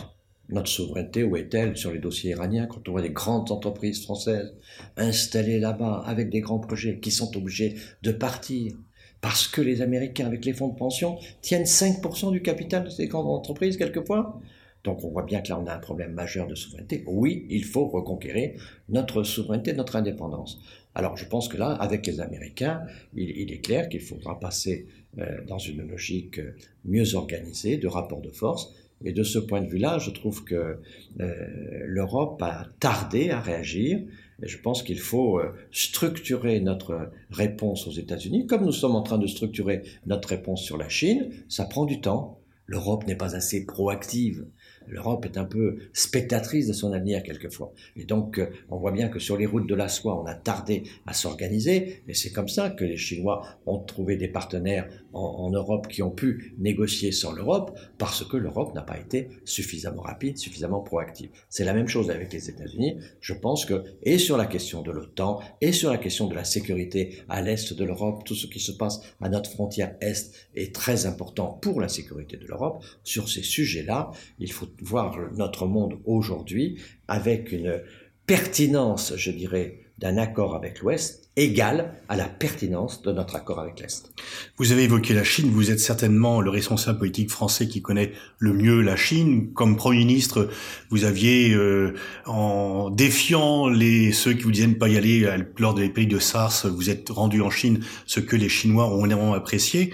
Notre 0.49 0.69
souveraineté, 0.69 1.25
où 1.25 1.37
est-elle? 1.37 1.77
Sur 1.77 1.93
les 1.93 1.99
dossiers 1.99 2.31
iraniens 2.31 2.67
quand 2.67 2.89
on 2.89 2.93
voit 2.93 3.03
des 3.03 3.11
grandes 3.11 3.51
entreprises 3.51 4.03
françaises 4.03 4.55
installées 4.97 5.61
là-bas 5.61 6.03
avec 6.07 6.31
des 6.31 6.41
grands 6.41 6.59
projets 6.59 6.99
qui 7.01 7.11
sont 7.11 7.37
obligés 7.37 7.75
de 8.03 8.13
partir 8.13 8.75
parce 9.21 9.49
que 9.49 9.61
les 9.61 9.83
Américains, 9.83 10.27
avec 10.27 10.45
les 10.45 10.53
fonds 10.53 10.69
de 10.69 10.77
pension, 10.77 11.19
tiennent 11.43 11.65
5% 11.65 12.31
du 12.31 12.41
capital 12.41 12.85
de 12.85 12.89
ces 12.89 13.09
grandes 13.09 13.27
entreprises 13.27 13.77
quelquefois 13.77 14.41
donc 14.85 15.05
on 15.05 15.11
voit 15.11 15.25
bien 15.25 15.41
que 15.41 15.49
là 15.49 15.59
on 15.61 15.67
a 15.67 15.75
un 15.75 15.79
problème 15.79 16.13
majeur 16.13 16.47
de 16.47 16.55
souveraineté. 16.55 17.05
Oui, 17.07 17.47
il 17.51 17.65
faut 17.65 17.87
reconquérir 17.89 18.53
notre 18.89 19.23
souveraineté, 19.23 19.73
notre 19.73 19.97
indépendance. 19.97 20.61
Alors 20.95 21.17
je 21.17 21.25
pense 21.27 21.49
que 21.49 21.57
là, 21.57 21.73
avec 21.73 22.07
les 22.07 22.21
Américains, 22.21 22.83
il, 23.15 23.53
est 23.53 23.61
clair 23.61 23.89
qu'il 23.89 24.01
faudra 24.01 24.41
passer 24.41 24.87
euh, 25.19 25.45
dans 25.47 25.59
une 25.59 25.87
logique 25.87 26.39
euh, 26.39 26.57
mieux 26.85 27.15
organisée 27.15 27.77
de 27.77 27.87
rapport 27.87 28.21
de 28.21 28.31
force. 28.31 28.75
Et 29.05 29.13
de 29.13 29.23
ce 29.23 29.39
point 29.39 29.61
de 29.61 29.69
vue-là, 29.69 29.99
je 29.99 30.11
trouve 30.11 30.43
que 30.43 30.79
euh, 31.21 31.49
l'Europe 31.87 32.43
a 32.43 32.67
tardé 32.81 33.31
à 33.31 33.41
réagir. 33.41 34.01
Et 34.43 34.49
je 34.49 34.59
pense 34.59 34.83
qu'il 34.83 34.99
faut 34.99 35.41
structurer 35.71 36.61
notre 36.61 37.11
réponse 37.31 37.87
aux 37.87 37.93
États-Unis, 37.93 38.47
comme 38.47 38.65
nous 38.65 38.73
sommes 38.73 38.95
en 38.95 39.03
train 39.03 39.19
de 39.19 39.27
structurer 39.27 39.83
notre 40.07 40.29
réponse 40.29 40.63
sur 40.63 40.77
la 40.77 40.89
Chine. 40.89 41.31
Ça 41.49 41.65
prend 41.65 41.85
du 41.85 42.01
temps. 42.01 42.41
L'Europe 42.67 43.07
n'est 43.07 43.17
pas 43.17 43.35
assez 43.35 43.67
proactive 43.67 44.47
l'Europe 44.91 45.25
est 45.25 45.39
un 45.39 45.45
peu 45.45 45.77
spectatrice 45.93 46.67
de 46.67 46.73
son 46.73 46.93
avenir 46.93 47.23
quelquefois. 47.23 47.73
Et 47.97 48.05
donc, 48.05 48.39
euh, 48.39 48.47
on 48.71 48.77
voit 48.77 48.93
bien 48.93 49.09
que 49.09 49.19
sur 49.19 49.37
les 49.37 49.47
routes 49.47 49.69
de 49.69 49.75
la 49.75 49.89
soie, 49.89 50.21
on 50.21 50.27
a 50.27 50.35
tardé 50.35 50.85
à 51.07 51.13
s'organiser, 51.13 52.03
et 52.07 52.15
c'est 52.15 52.31
comme 52.31 52.49
ça 52.49 52.71
que 52.71 52.85
les 52.85 52.97
Chinois 52.97 53.43
ont 53.67 53.79
trouvé 53.79 54.17
des 54.17 54.29
partenaires 54.29 54.89
en, 55.13 55.51
Europe 55.51 55.89
qui 55.89 56.03
ont 56.03 56.11
pu 56.11 56.55
négocier 56.59 57.11
sans 57.11 57.33
l'Europe, 57.33 57.77
parce 57.97 58.25
que 58.25 58.37
l'Europe 58.37 58.75
n'a 58.75 58.83
pas 58.83 58.99
été 58.99 59.29
suffisamment 59.45 60.03
rapide, 60.03 60.37
suffisamment 60.37 60.81
proactive. 60.81 61.31
C'est 61.49 61.65
la 61.65 61.73
même 61.73 61.89
chose 61.89 62.11
avec 62.11 62.33
les 62.33 62.51
États-Unis. 62.51 62.99
Je 63.21 63.33
pense 63.33 63.65
que, 63.65 63.85
et 64.03 64.19
sur 64.19 64.37
la 64.37 64.45
question 64.45 64.83
de 64.83 64.91
l'OTAN, 64.91 65.41
et 65.63 65.73
sur 65.73 65.91
la 65.91 65.99
question 65.99 66.27
de 66.27 66.35
la 66.35 66.45
sécurité 66.45 67.23
à 67.29 67.41
l'est 67.41 67.73
de 67.73 67.85
l'Europe, 67.85 68.25
tout 68.25 68.35
ce 68.35 68.47
qui 68.47 68.61
se 68.61 68.73
passe 68.73 69.01
à 69.21 69.29
notre 69.29 69.51
frontière 69.51 69.97
est 70.01 70.19
est 70.55 70.75
très 70.75 71.07
important 71.07 71.59
pour 71.63 71.81
la 71.81 71.89
sécurité 71.89 72.37
de 72.37 72.47
l'Europe. 72.47 72.85
Sur 73.05 73.29
ces 73.29 73.43
sujets-là, 73.43 74.11
il 74.39 74.53
faut 74.53 74.67
voir 74.81 75.17
notre 75.37 75.67
monde 75.67 75.99
aujourd'hui 76.05 76.81
avec 77.09 77.53
une 77.53 77.83
pertinence, 78.27 79.15
je 79.17 79.31
dirais, 79.31 79.81
d'un 79.99 80.17
accord 80.17 80.55
avec 80.55 80.81
l'Ouest 80.81 81.28
égale 81.39 81.95
à 82.09 82.17
la 82.17 82.27
pertinence 82.27 83.03
de 83.03 83.13
notre 83.13 83.37
accord 83.37 83.61
avec 83.61 83.81
l'Est. 83.81 84.13
Vous 84.57 84.73
avez 84.73 84.85
évoqué 84.85 85.15
la 85.15 85.25
Chine, 85.25 85.51
vous 85.51 85.71
êtes 85.71 85.81
certainement 85.81 86.41
le 86.41 86.51
responsable 86.51 86.99
politique 86.99 87.31
français 87.31 87.69
qui 87.69 87.81
connaît 87.81 88.13
le 88.39 88.53
mieux 88.53 88.81
la 88.81 88.97
Chine. 88.97 89.53
Comme 89.55 89.77
Premier 89.77 89.99
ministre, 89.99 90.49
vous 90.91 91.05
aviez, 91.05 91.55
euh, 91.55 91.95
en 92.27 92.91
défiant 92.91 93.69
les, 93.69 94.13
ceux 94.13 94.33
qui 94.33 94.43
vous 94.43 94.53
disaient 94.53 94.67
ne 94.67 94.75
pas 94.75 94.89
y 94.89 94.97
aller 94.97 95.29
lors 95.59 95.75
des 95.75 95.89
pays 95.89 96.07
de 96.07 96.19
SARS, 96.19 96.67
vous 96.67 96.91
êtes 96.91 97.09
rendu 97.09 97.41
en 97.41 97.51
Chine, 97.51 97.81
ce 98.07 98.21
que 98.21 98.37
les 98.37 98.49
Chinois 98.49 98.93
ont 98.93 99.05
énormément 99.05 99.35
apprécié. 99.35 99.93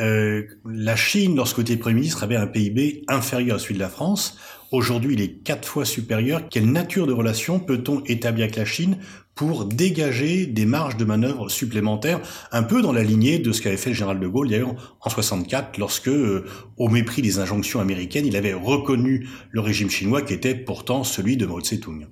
Euh, 0.00 0.44
la 0.64 0.96
Chine, 0.96 1.36
lorsque 1.36 1.58
était 1.58 1.76
Premier 1.76 1.96
ministre, 1.96 2.22
avait 2.22 2.36
un 2.36 2.46
PIB 2.46 3.04
inférieur 3.08 3.56
à 3.56 3.58
celui 3.58 3.74
de 3.74 3.80
la 3.80 3.88
France. 3.88 4.38
Aujourd'hui, 4.72 5.14
il 5.14 5.20
est 5.20 5.42
quatre 5.42 5.66
fois 5.66 5.84
supérieur. 5.84 6.48
Quelle 6.50 6.70
nature 6.70 7.06
de 7.06 7.12
relation 7.12 7.60
peut-on 7.60 8.02
établir 8.04 8.44
avec 8.44 8.56
la 8.56 8.64
Chine 8.64 8.98
pour 9.36 9.66
dégager 9.66 10.46
des 10.46 10.64
marges 10.64 10.96
de 10.96 11.04
manœuvre 11.04 11.50
supplémentaires, 11.50 12.20
un 12.52 12.62
peu 12.62 12.80
dans 12.80 12.92
la 12.92 13.04
lignée 13.04 13.38
de 13.38 13.52
ce 13.52 13.60
qu'avait 13.60 13.76
fait 13.76 13.90
le 13.90 13.94
général 13.94 14.18
de 14.18 14.26
Gaulle 14.26 14.48
d'ailleurs 14.48 14.96
en 15.02 15.10
64, 15.10 15.76
lorsque, 15.76 16.08
euh, 16.08 16.46
au 16.78 16.88
mépris 16.88 17.20
des 17.20 17.38
injonctions 17.38 17.78
américaines, 17.78 18.26
il 18.26 18.34
avait 18.34 18.54
reconnu 18.54 19.28
le 19.50 19.60
régime 19.60 19.90
chinois 19.90 20.22
qui 20.22 20.32
était 20.32 20.54
pourtant 20.54 21.04
celui 21.04 21.36
de 21.36 21.44
Mao 21.44 21.60
Tse-tung. 21.60 22.08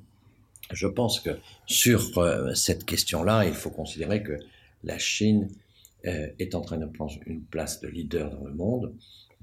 Je 0.70 0.86
pense 0.86 1.18
que 1.20 1.30
sur 1.66 2.18
euh, 2.18 2.52
cette 2.54 2.84
question-là, 2.84 3.46
il 3.46 3.54
faut 3.54 3.70
considérer 3.70 4.22
que 4.22 4.34
la 4.82 4.98
Chine 4.98 5.48
euh, 6.06 6.26
est 6.38 6.54
en 6.54 6.60
train 6.60 6.76
de 6.76 6.86
prendre 6.86 7.14
une 7.24 7.42
place 7.42 7.80
de 7.80 7.88
leader 7.88 8.30
dans 8.30 8.44
le 8.44 8.52
monde. 8.52 8.92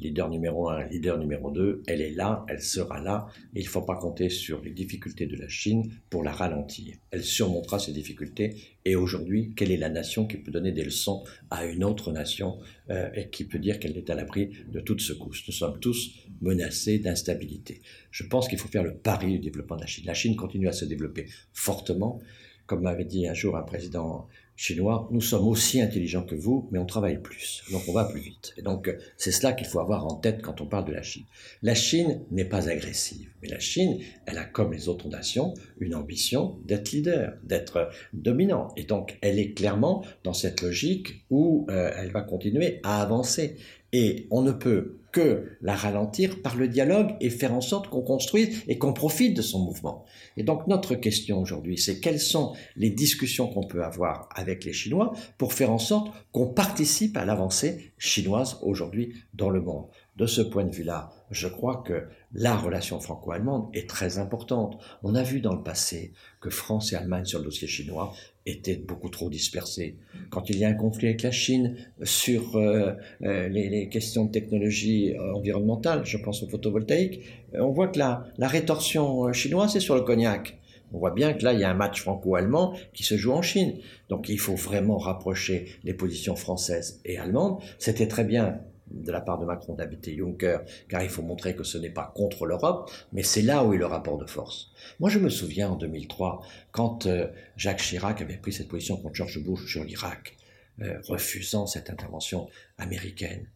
Leader 0.01 0.29
numéro 0.29 0.70
un, 0.70 0.84
leader 0.86 1.20
numéro 1.20 1.51
deux, 1.51 1.84
elle 1.88 2.01
est 2.01 2.12
là, 2.12 2.43
elle 2.50 2.62
sera 2.62 3.00
là. 3.00 3.27
Il 3.53 3.63
ne 3.63 3.70
faut 3.70 3.84
pas 3.84 3.96
compter 3.96 4.29
sur 4.29 4.62
les 4.62 4.72
difficultés 4.72 5.27
de 5.27 5.36
la 5.36 5.48
Chine 5.48 5.91
pour 6.10 6.24
la 6.24 6.31
ralentir. 6.31 6.96
Elle 7.12 7.24
surmontera 7.24 7.77
ces 7.77 7.93
difficultés. 7.93 8.55
Et 8.84 8.96
aujourd'hui, 8.96 9.53
quelle 9.55 9.72
est 9.72 9.77
la 9.77 9.89
nation 9.89 10.25
qui 10.25 10.38
peut 10.38 10.51
donner 10.51 10.72
des 10.72 10.84
leçons 10.84 11.24
à 11.51 11.65
une 11.65 11.84
autre 11.84 12.12
nation 12.12 12.58
euh, 12.89 13.10
et 13.13 13.29
qui 13.29 13.46
peut 13.46 13.60
dire 13.60 13.79
qu'elle 13.79 13.96
est 13.96 14.10
à 14.10 14.15
l'abri 14.15 14.50
de 14.72 14.79
toute 14.79 15.01
secousse? 15.01 15.43
Nous 15.48 15.53
sommes 15.53 15.79
tous 15.79 16.15
menacés 16.41 16.98
d'instabilité. 16.98 17.81
Je 18.10 18.24
pense 18.24 18.48
qu'il 18.48 18.58
faut 18.58 18.67
faire 18.67 18.84
le 18.84 18.96
pari 18.96 19.34
du 19.34 19.39
développement 19.39 19.75
de 19.75 19.81
la 19.81 19.88
Chine. 19.88 20.05
La 20.08 20.15
Chine 20.15 20.36
continue 20.36 20.67
à 20.67 20.74
se 20.74 20.86
développer 20.86 21.27
fortement. 21.53 22.20
Comme 22.65 22.81
m'avait 22.81 23.05
dit 23.05 23.27
un 23.27 23.34
jour 23.34 23.58
un 23.58 23.63
président 23.63 24.27
chinois, 24.55 25.08
nous 25.12 25.22
sommes 25.22 25.48
aussi 25.48 25.81
intelligents 25.81 26.24
que 26.24 26.36
vous, 26.36 26.67
mais 26.72 26.79
on 26.79 26.86
travaille 26.86 27.22
plus. 27.22 27.63
Donc 27.72 27.84
on 27.88 27.93
va 27.93 28.05
plus 28.05 28.20
vite. 28.20 28.53
Et 28.58 28.62
donc 28.62 28.96
c'est 29.17 29.31
cela 29.31 29.53
qu'il 29.53 29.67
faut 29.67 29.79
avoir 29.79 30.05
en 30.05 30.15
tête 30.15 30.41
quand 30.41 30.62
on 30.62 30.65
parle 30.65 30.86
de 30.86 30.93
la 30.93 31.01
Chine. 31.01 31.25
La 31.62 31.75
Chine 31.75 32.22
n'est 32.31 32.46
pas 32.46 32.70
agressive, 32.70 33.29
mais 33.41 33.48
la 33.48 33.60
Chine, 33.60 34.00
elle 34.25 34.38
a 34.38 34.46
comme 34.46 34.74
les 34.74 34.88
autres 34.88 35.10
nations 35.10 35.53
une 35.79 35.96
ambition 35.96 36.60
d'être 36.65 36.91
leader, 36.91 37.34
d'être 37.43 37.89
dominant. 38.13 38.74
Et 38.77 38.84
donc 38.84 39.17
elle 39.22 39.39
est 39.39 39.53
clairement 39.53 40.05
dans 40.24 40.34
cette 40.34 40.62
logique 40.62 41.25
où 41.29 41.65
euh, 41.70 41.91
elle 41.98 42.12
va 42.12 42.22
continuer 42.22 42.79
à 42.84 43.01
avancer. 43.01 43.58
Et 43.93 44.27
on 44.31 44.41
ne 44.41 44.51
peut 44.51 45.00
que 45.12 45.58
la 45.62 45.75
ralentir 45.75 46.41
par 46.41 46.56
le 46.56 46.68
dialogue 46.68 47.15
et 47.20 47.30
faire 47.30 47.53
en 47.53 47.62
sorte 47.62 47.89
qu'on 47.89 48.01
construise 48.01 48.63
et 48.68 48.77
qu'on 48.77 48.94
profite 48.94 49.36
de 49.36 49.41
son 49.41 49.60
mouvement. 49.60 50.06
Et 50.38 50.44
donc 50.44 50.68
notre 50.68 50.96
question 50.96 51.41
aujourd'hui, 51.41 51.77
c'est 51.77 52.00
quelles 52.00 52.20
sont 52.20 52.53
les 52.75 52.89
discussions 52.89 53.48
qu'on 53.48 53.68
peut 53.68 53.84
avoir 53.84 54.30
avec 54.36 54.63
les 54.63 54.74
Chinois 54.74 55.13
pour 55.38 55.53
faire 55.53 55.72
en 55.72 55.77
sorte 55.77 56.12
qu'on 56.32 56.48
participe 56.48 57.18
à 57.18 57.25
l'avancée 57.25 57.94
chinoise 57.98 58.58
aujourd'hui 58.62 59.13
dans 59.34 59.50
le 59.50 59.62
monde? 59.62 59.86
De 60.18 60.25
ce 60.25 60.41
point 60.41 60.65
de 60.65 60.75
vue-là, 60.75 61.12
je 61.32 61.48
crois 61.48 61.84
que 61.86 62.04
la 62.34 62.56
relation 62.56 63.00
franco-allemande 63.00 63.70
est 63.74 63.90
très 63.90 64.20
importante. 64.20 64.78
On 65.02 65.16
a 65.16 65.24
vu 65.24 65.40
dans 65.40 65.56
le 65.56 65.64
passé 65.64 66.12
que 66.42 66.50
France 66.50 66.92
et 66.92 66.96
Allemagne 66.96 67.26
sur 67.26 67.40
le 67.40 67.46
dossier 67.46 67.68
chinois 67.68 68.14
étaient 68.46 68.76
beaucoup 68.76 69.10
trop 69.10 69.30
dispersées. 69.30 69.98
Quand 70.30 70.50
il 70.50 70.58
y 70.58 70.66
a 70.66 70.70
un 70.70 70.74
conflit 70.74 71.08
avec 71.08 71.22
la 71.22 71.32
Chine 71.32 71.78
sur 72.04 72.56
euh, 72.56 72.94
euh, 73.24 73.48
les, 73.48 73.88
questions 73.90 74.26
de 74.26 74.32
technologie 74.32 75.14
euh, 75.14 75.34
environnementale, 75.34 76.06
je 76.06 76.18
pense 76.18 76.44
au 76.44 76.48
photovoltaïque, 76.48 77.22
on 77.54 77.72
voit 77.72 77.88
que 77.88 78.00
la, 78.00 78.26
la 78.38 78.48
rétorsion 78.48 79.32
chinoise, 79.32 79.74
c'est 79.74 79.80
sur 79.80 79.96
le 79.96 80.02
cognac. 80.02 80.58
On 80.94 81.00
voit 81.00 81.12
bien 81.12 81.34
que 81.34 81.44
là, 81.46 81.54
il 81.54 81.60
y 81.60 81.64
a 81.64 81.70
un 81.70 81.76
match 81.76 82.02
franco-allemand 82.02 82.74
qui 82.94 83.04
se 83.04 83.16
joue 83.16 83.32
en 83.32 83.42
Chine. 83.42 83.78
Donc 84.10 84.28
il 84.28 84.40
faut 84.40 84.56
vraiment 84.56 84.98
rapprocher 84.98 85.68
les 85.84 85.94
positions 85.94 86.36
françaises 86.36 87.00
et 87.06 87.18
allemandes. 87.18 87.62
C'était 87.80 88.08
très 88.08 88.26
bien 88.26 88.60
de 88.93 89.12
la 89.12 89.21
part 89.21 89.39
de 89.39 89.45
Macron 89.45 89.75
d'habiter 89.75 90.15
Juncker, 90.15 90.60
car 90.89 91.03
il 91.03 91.10
faut 91.10 91.21
montrer 91.21 91.55
que 91.55 91.63
ce 91.63 91.77
n'est 91.77 91.89
pas 91.89 92.12
contre 92.15 92.45
l'Europe, 92.45 92.91
mais 93.13 93.24
c'est 93.24 93.41
là 93.41 93.63
où 93.63 93.74
est 93.74 93.77
le 93.77 93.86
rapport 93.86 94.17
de 94.17 94.25
force. 94.25 94.71
Moi, 95.00 95.10
je 95.10 95.19
me 95.19 95.29
souviens 95.29 95.69
en 95.69 95.75
2003, 95.75 96.41
quand 96.71 97.05
euh, 97.05 97.27
Jacques 97.57 97.81
Chirac 97.81 98.21
avait 98.21 98.38
pris 98.38 98.53
cette 98.53 98.67
position 98.67 98.98
contre 98.98 99.15
George 99.15 99.43
Bush 99.43 99.71
sur 99.71 99.83
l'Irak, 99.83 100.38
euh, 100.81 101.00
refusant 101.07 101.67
cette 101.67 101.89
intervention 101.89 102.50
américaine. 102.77 103.48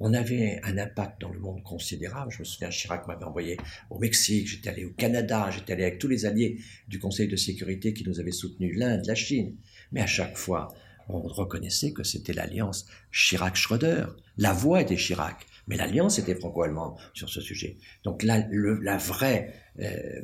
On 0.00 0.14
avait 0.14 0.60
un 0.64 0.78
impact 0.78 1.20
dans 1.20 1.28
le 1.30 1.38
monde 1.38 1.62
considérable. 1.62 2.32
Je 2.32 2.40
me 2.40 2.44
souviens, 2.44 2.70
Chirac 2.70 3.06
m'avait 3.06 3.24
envoyé 3.24 3.56
au 3.88 4.00
Mexique, 4.00 4.48
j'étais 4.48 4.70
allé 4.70 4.84
au 4.84 4.90
Canada, 4.90 5.48
j'étais 5.52 5.74
allé 5.74 5.84
avec 5.84 5.98
tous 6.00 6.08
les 6.08 6.26
alliés 6.26 6.58
du 6.88 6.98
Conseil 6.98 7.28
de 7.28 7.36
sécurité 7.36 7.92
qui 7.92 8.04
nous 8.04 8.18
avaient 8.18 8.32
soutenus, 8.32 8.76
l'Inde, 8.76 9.06
la 9.06 9.14
Chine. 9.14 9.56
Mais 9.92 10.00
à 10.00 10.06
chaque 10.06 10.36
fois, 10.36 10.74
on 11.08 11.20
reconnaissait 11.20 11.92
que 11.92 12.04
c'était 12.04 12.32
l'alliance 12.32 12.86
Chirac-Schröder. 13.12 14.06
La 14.38 14.52
voix 14.52 14.80
était 14.80 14.96
Chirac, 14.96 15.46
mais 15.66 15.76
l'alliance 15.76 16.18
était 16.18 16.34
franco-allemande 16.34 16.96
sur 17.14 17.28
ce 17.28 17.40
sujet. 17.40 17.76
Donc 18.04 18.22
la, 18.22 18.46
la 18.50 18.96
vraie, 18.96 19.54
euh, 19.80 20.22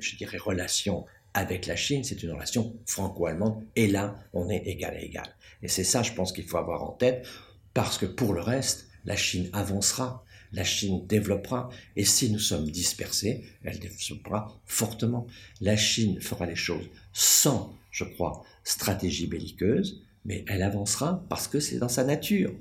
je 0.00 0.16
dirais, 0.16 0.38
relation 0.38 1.04
avec 1.34 1.66
la 1.66 1.76
Chine, 1.76 2.02
c'est 2.02 2.22
une 2.22 2.32
relation 2.32 2.74
franco-allemande, 2.86 3.62
et 3.76 3.88
là, 3.88 4.18
on 4.32 4.48
est 4.48 4.66
égal 4.66 4.94
à 4.94 5.00
égal. 5.00 5.36
Et 5.62 5.68
c'est 5.68 5.84
ça, 5.84 6.02
je 6.02 6.12
pense 6.12 6.32
qu'il 6.32 6.44
faut 6.44 6.56
avoir 6.56 6.82
en 6.82 6.92
tête, 6.92 7.26
parce 7.74 7.98
que 7.98 8.06
pour 8.06 8.32
le 8.32 8.40
reste, 8.40 8.88
la 9.04 9.16
Chine 9.16 9.50
avancera, 9.52 10.24
la 10.52 10.64
Chine 10.64 11.06
développera, 11.06 11.68
et 11.94 12.06
si 12.06 12.30
nous 12.30 12.38
sommes 12.38 12.70
dispersés, 12.70 13.44
elle 13.64 13.78
développera 13.78 14.58
fortement. 14.64 15.26
La 15.60 15.76
Chine 15.76 16.20
fera 16.22 16.46
les 16.46 16.56
choses 16.56 16.88
sans, 17.12 17.76
je 17.90 18.04
crois, 18.04 18.42
stratégie 18.64 19.26
belliqueuse, 19.26 20.02
mais 20.26 20.44
elle 20.48 20.62
avancera 20.62 21.24
parce 21.28 21.48
que 21.48 21.60
c'est 21.60 21.78
dans 21.78 21.88
sa 21.88 22.04
nature. 22.04 22.52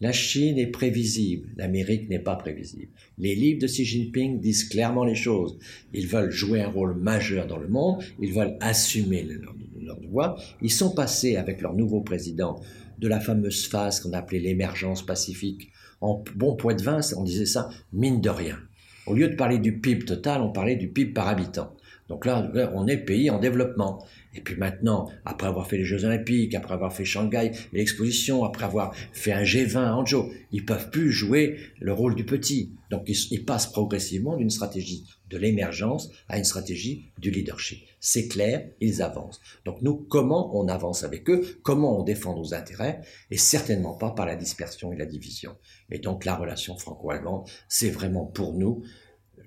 La 0.00 0.12
Chine 0.12 0.58
est 0.58 0.66
prévisible, 0.66 1.48
l'Amérique 1.56 2.10
n'est 2.10 2.18
pas 2.18 2.34
prévisible. 2.34 2.90
Les 3.18 3.36
livres 3.36 3.60
de 3.60 3.68
Xi 3.68 3.84
Jinping 3.84 4.40
disent 4.40 4.64
clairement 4.64 5.04
les 5.04 5.14
choses. 5.14 5.58
Ils 5.94 6.08
veulent 6.08 6.32
jouer 6.32 6.60
un 6.60 6.68
rôle 6.68 6.96
majeur 6.96 7.46
dans 7.46 7.58
le 7.58 7.68
monde, 7.68 8.02
ils 8.20 8.32
veulent 8.32 8.56
assumer 8.60 9.22
leur, 9.22 9.54
leur. 9.80 10.36
Ils 10.60 10.72
sont 10.72 10.92
passés 10.92 11.36
avec 11.36 11.62
leur 11.62 11.74
nouveau 11.74 12.00
président 12.00 12.60
de 12.98 13.08
la 13.08 13.20
fameuse 13.20 13.66
phase 13.66 14.00
qu'on 14.00 14.12
appelait 14.12 14.40
l'émergence 14.40 15.06
pacifique. 15.06 15.70
En 16.00 16.24
bon 16.34 16.56
point 16.56 16.74
de 16.74 16.82
vin, 16.82 16.98
on 17.16 17.22
disait 17.22 17.46
ça 17.46 17.70
mine 17.92 18.20
de 18.20 18.28
rien. 18.28 18.58
Au 19.06 19.14
lieu 19.14 19.28
de 19.28 19.36
parler 19.36 19.58
du 19.58 19.78
PIB 19.78 20.04
total, 20.04 20.42
on 20.42 20.50
parlait 20.50 20.76
du 20.76 20.88
PIB 20.88 21.12
par 21.12 21.28
habitant. 21.28 21.74
Donc 22.12 22.26
là, 22.26 22.46
on 22.74 22.86
est 22.88 22.98
pays 22.98 23.30
en 23.30 23.38
développement. 23.38 24.04
Et 24.34 24.42
puis 24.42 24.54
maintenant, 24.56 25.08
après 25.24 25.46
avoir 25.46 25.66
fait 25.66 25.78
les 25.78 25.86
Jeux 25.86 26.04
Olympiques, 26.04 26.54
après 26.54 26.74
avoir 26.74 26.92
fait 26.92 27.06
Shanghai 27.06 27.52
l'exposition, 27.72 28.44
après 28.44 28.66
avoir 28.66 28.94
fait 29.14 29.32
un 29.32 29.44
G20 29.44 29.78
à 29.78 29.96
Hangzhou, 29.96 30.30
ils 30.50 30.66
peuvent 30.66 30.90
plus 30.90 31.10
jouer 31.10 31.56
le 31.80 31.90
rôle 31.94 32.14
du 32.14 32.26
petit. 32.26 32.74
Donc 32.90 33.04
ils, 33.06 33.46
passent 33.46 33.72
progressivement 33.72 34.36
d'une 34.36 34.50
stratégie 34.50 35.06
de 35.30 35.38
l'émergence 35.38 36.10
à 36.28 36.36
une 36.36 36.44
stratégie 36.44 37.06
du 37.16 37.30
leadership. 37.30 37.82
C'est 37.98 38.28
clair, 38.28 38.68
ils 38.82 39.00
avancent. 39.00 39.40
Donc 39.64 39.80
nous, 39.80 39.94
comment 39.94 40.54
on 40.54 40.68
avance 40.68 41.04
avec 41.04 41.30
eux? 41.30 41.58
Comment 41.62 41.98
on 41.98 42.02
défend 42.02 42.36
nos 42.36 42.52
intérêts? 42.52 43.00
Et 43.30 43.38
certainement 43.38 43.94
pas 43.94 44.10
par 44.10 44.26
la 44.26 44.36
dispersion 44.36 44.92
et 44.92 44.98
la 44.98 45.06
division. 45.06 45.56
Et 45.90 45.98
donc 45.98 46.26
la 46.26 46.34
relation 46.34 46.76
franco-allemande, 46.76 47.48
c'est 47.70 47.88
vraiment 47.88 48.26
pour 48.26 48.52
nous 48.52 48.82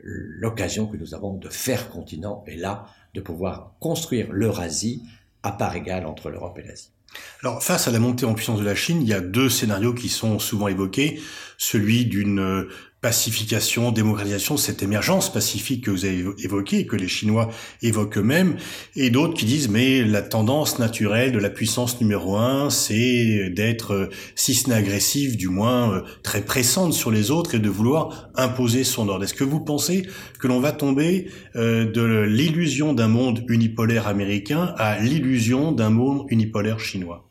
l'occasion 0.01 0.87
que 0.87 0.97
nous 0.97 1.15
avons 1.15 1.33
de 1.33 1.49
faire 1.49 1.89
continent 1.89 2.43
et 2.47 2.55
là, 2.55 2.85
de 3.13 3.21
pouvoir 3.21 3.73
construire 3.79 4.31
l'Eurasie 4.31 5.03
à 5.43 5.51
part 5.51 5.75
égale 5.75 6.05
entre 6.05 6.29
l'Europe 6.29 6.57
et 6.59 6.67
l'Asie. 6.67 6.91
Alors, 7.41 7.63
face 7.63 7.87
à 7.87 7.91
la 7.91 7.99
montée 7.99 8.25
en 8.25 8.33
puissance 8.33 8.59
de 8.59 8.65
la 8.65 8.75
Chine, 8.75 9.01
il 9.01 9.07
y 9.07 9.13
a 9.13 9.21
deux 9.21 9.49
scénarios 9.49 9.93
qui 9.93 10.09
sont 10.09 10.37
souvent 10.39 10.67
évoqués. 10.67 11.21
Celui 11.57 12.05
d'une 12.05 12.67
pacification, 13.05 13.91
démocratisation, 13.91 14.57
cette 14.57 14.81
émergence 14.81 15.31
pacifique 15.31 15.83
que 15.83 15.91
vous 15.91 16.05
avez 16.05 16.25
évoquée 16.43 16.87
que 16.87 16.95
les 16.95 17.07
Chinois 17.07 17.51
évoquent 17.83 18.17
eux-mêmes, 18.17 18.57
et 18.95 19.11
d'autres 19.11 19.35
qui 19.35 19.45
disent 19.45 19.69
mais 19.69 20.03
la 20.03 20.23
tendance 20.23 20.79
naturelle 20.79 21.31
de 21.31 21.37
la 21.37 21.51
puissance 21.51 22.01
numéro 22.01 22.35
un, 22.35 22.71
c'est 22.71 23.51
d'être, 23.51 23.93
euh, 23.93 24.09
si 24.33 24.55
ce 24.55 24.69
n'est 24.69 24.75
agressif, 24.75 25.37
du 25.37 25.49
moins 25.49 25.93
euh, 25.93 26.01
très 26.23 26.41
pressante 26.41 26.93
sur 26.93 27.11
les 27.11 27.29
autres 27.29 27.53
et 27.53 27.59
de 27.59 27.69
vouloir 27.69 28.31
imposer 28.33 28.83
son 28.83 29.07
ordre. 29.07 29.23
Est-ce 29.23 29.35
que 29.35 29.43
vous 29.43 29.59
pensez 29.59 30.07
que 30.39 30.47
l'on 30.47 30.59
va 30.59 30.71
tomber 30.71 31.29
euh, 31.55 31.85
de 31.85 32.23
l'illusion 32.23 32.93
d'un 32.93 33.07
monde 33.07 33.43
unipolaire 33.49 34.07
américain 34.07 34.73
à 34.79 34.97
l'illusion 34.99 35.71
d'un 35.71 35.91
monde 35.91 36.25
unipolaire 36.29 36.79
chinois? 36.79 37.29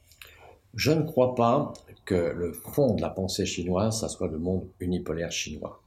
Je 0.77 0.91
ne 0.91 1.03
crois 1.03 1.35
pas 1.35 1.73
que 2.05 2.15
le 2.15 2.53
fond 2.53 2.95
de 2.95 3.03
la 3.03 3.11
pensée 3.11 3.47
chinoise, 3.47 4.01
ça 4.01 4.09
soit 4.09 4.29
le 4.29 4.39
monde 4.39 4.69
unipolaire 4.81 5.33
chinois. 5.33 5.83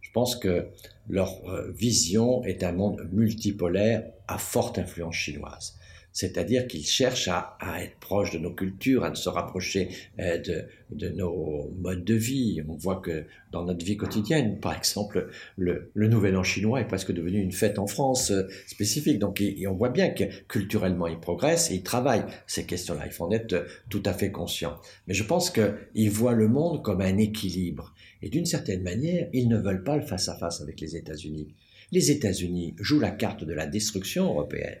Je 0.00 0.10
pense 0.10 0.36
que 0.36 0.68
leur 1.08 1.30
euh, 1.48 1.70
vision 1.72 2.44
est 2.44 2.62
un 2.64 2.72
monde 2.72 3.08
multipolaire 3.12 4.04
à 4.28 4.38
forte 4.38 4.78
influence 4.78 5.14
chinoise 5.14 5.78
c'est-à-dire 6.12 6.66
qu'ils 6.66 6.84
cherchent 6.84 7.28
à, 7.28 7.56
être 7.80 7.96
proches 7.98 8.32
de 8.32 8.38
nos 8.38 8.52
cultures, 8.52 9.04
à 9.04 9.14
se 9.14 9.28
rapprocher 9.28 9.88
euh, 10.18 10.38
de, 10.90 11.08
nos 11.08 11.70
modes 11.78 12.04
de 12.04 12.14
vie. 12.14 12.62
On 12.68 12.76
voit 12.76 13.00
que 13.00 13.24
dans 13.50 13.64
notre 13.64 13.84
vie 13.84 13.96
quotidienne, 13.96 14.58
par 14.60 14.76
exemple, 14.76 15.30
le, 15.56 15.90
Nouvel 15.94 16.36
An 16.36 16.42
chinois 16.42 16.80
est 16.80 16.86
presque 16.86 17.12
devenu 17.12 17.40
une 17.40 17.52
fête 17.52 17.78
en 17.78 17.86
France 17.86 18.30
euh, 18.30 18.46
spécifique. 18.66 19.18
Donc 19.18 19.42
on 19.66 19.72
voit 19.72 19.88
bien 19.88 20.10
que 20.10 20.24
culturellement, 20.46 21.06
ils 21.06 21.18
progressent 21.18 21.70
et 21.70 21.76
ils 21.76 21.82
travaillent 21.82 22.26
ces 22.46 22.66
questions-là. 22.66 23.06
Il 23.06 23.12
faut 23.12 23.24
en 23.24 23.30
être 23.30 23.54
euh, 23.54 23.64
tout 23.88 24.02
à 24.04 24.12
fait 24.12 24.30
conscient. 24.30 24.78
Mais 25.08 25.14
je 25.14 25.24
pense 25.24 25.50
qu'ils 25.50 26.10
voient 26.10 26.34
le 26.34 26.48
monde 26.48 26.82
comme 26.82 27.00
un 27.00 27.16
équilibre. 27.16 27.94
Et 28.20 28.28
d'une 28.28 28.46
certaine 28.46 28.82
manière, 28.82 29.28
ils 29.32 29.48
ne 29.48 29.56
veulent 29.56 29.82
pas 29.82 29.96
le 29.96 30.02
face 30.02 30.28
à 30.28 30.36
-face 30.36 30.62
avec 30.62 30.80
les 30.80 30.94
États-Unis. 30.94 31.48
Les 31.90 32.10
États-Unis 32.10 32.74
jouent 32.78 33.00
la 33.00 33.10
carte 33.10 33.44
de 33.44 33.52
la 33.52 33.66
destruction 33.66 34.26
européenne. 34.26 34.78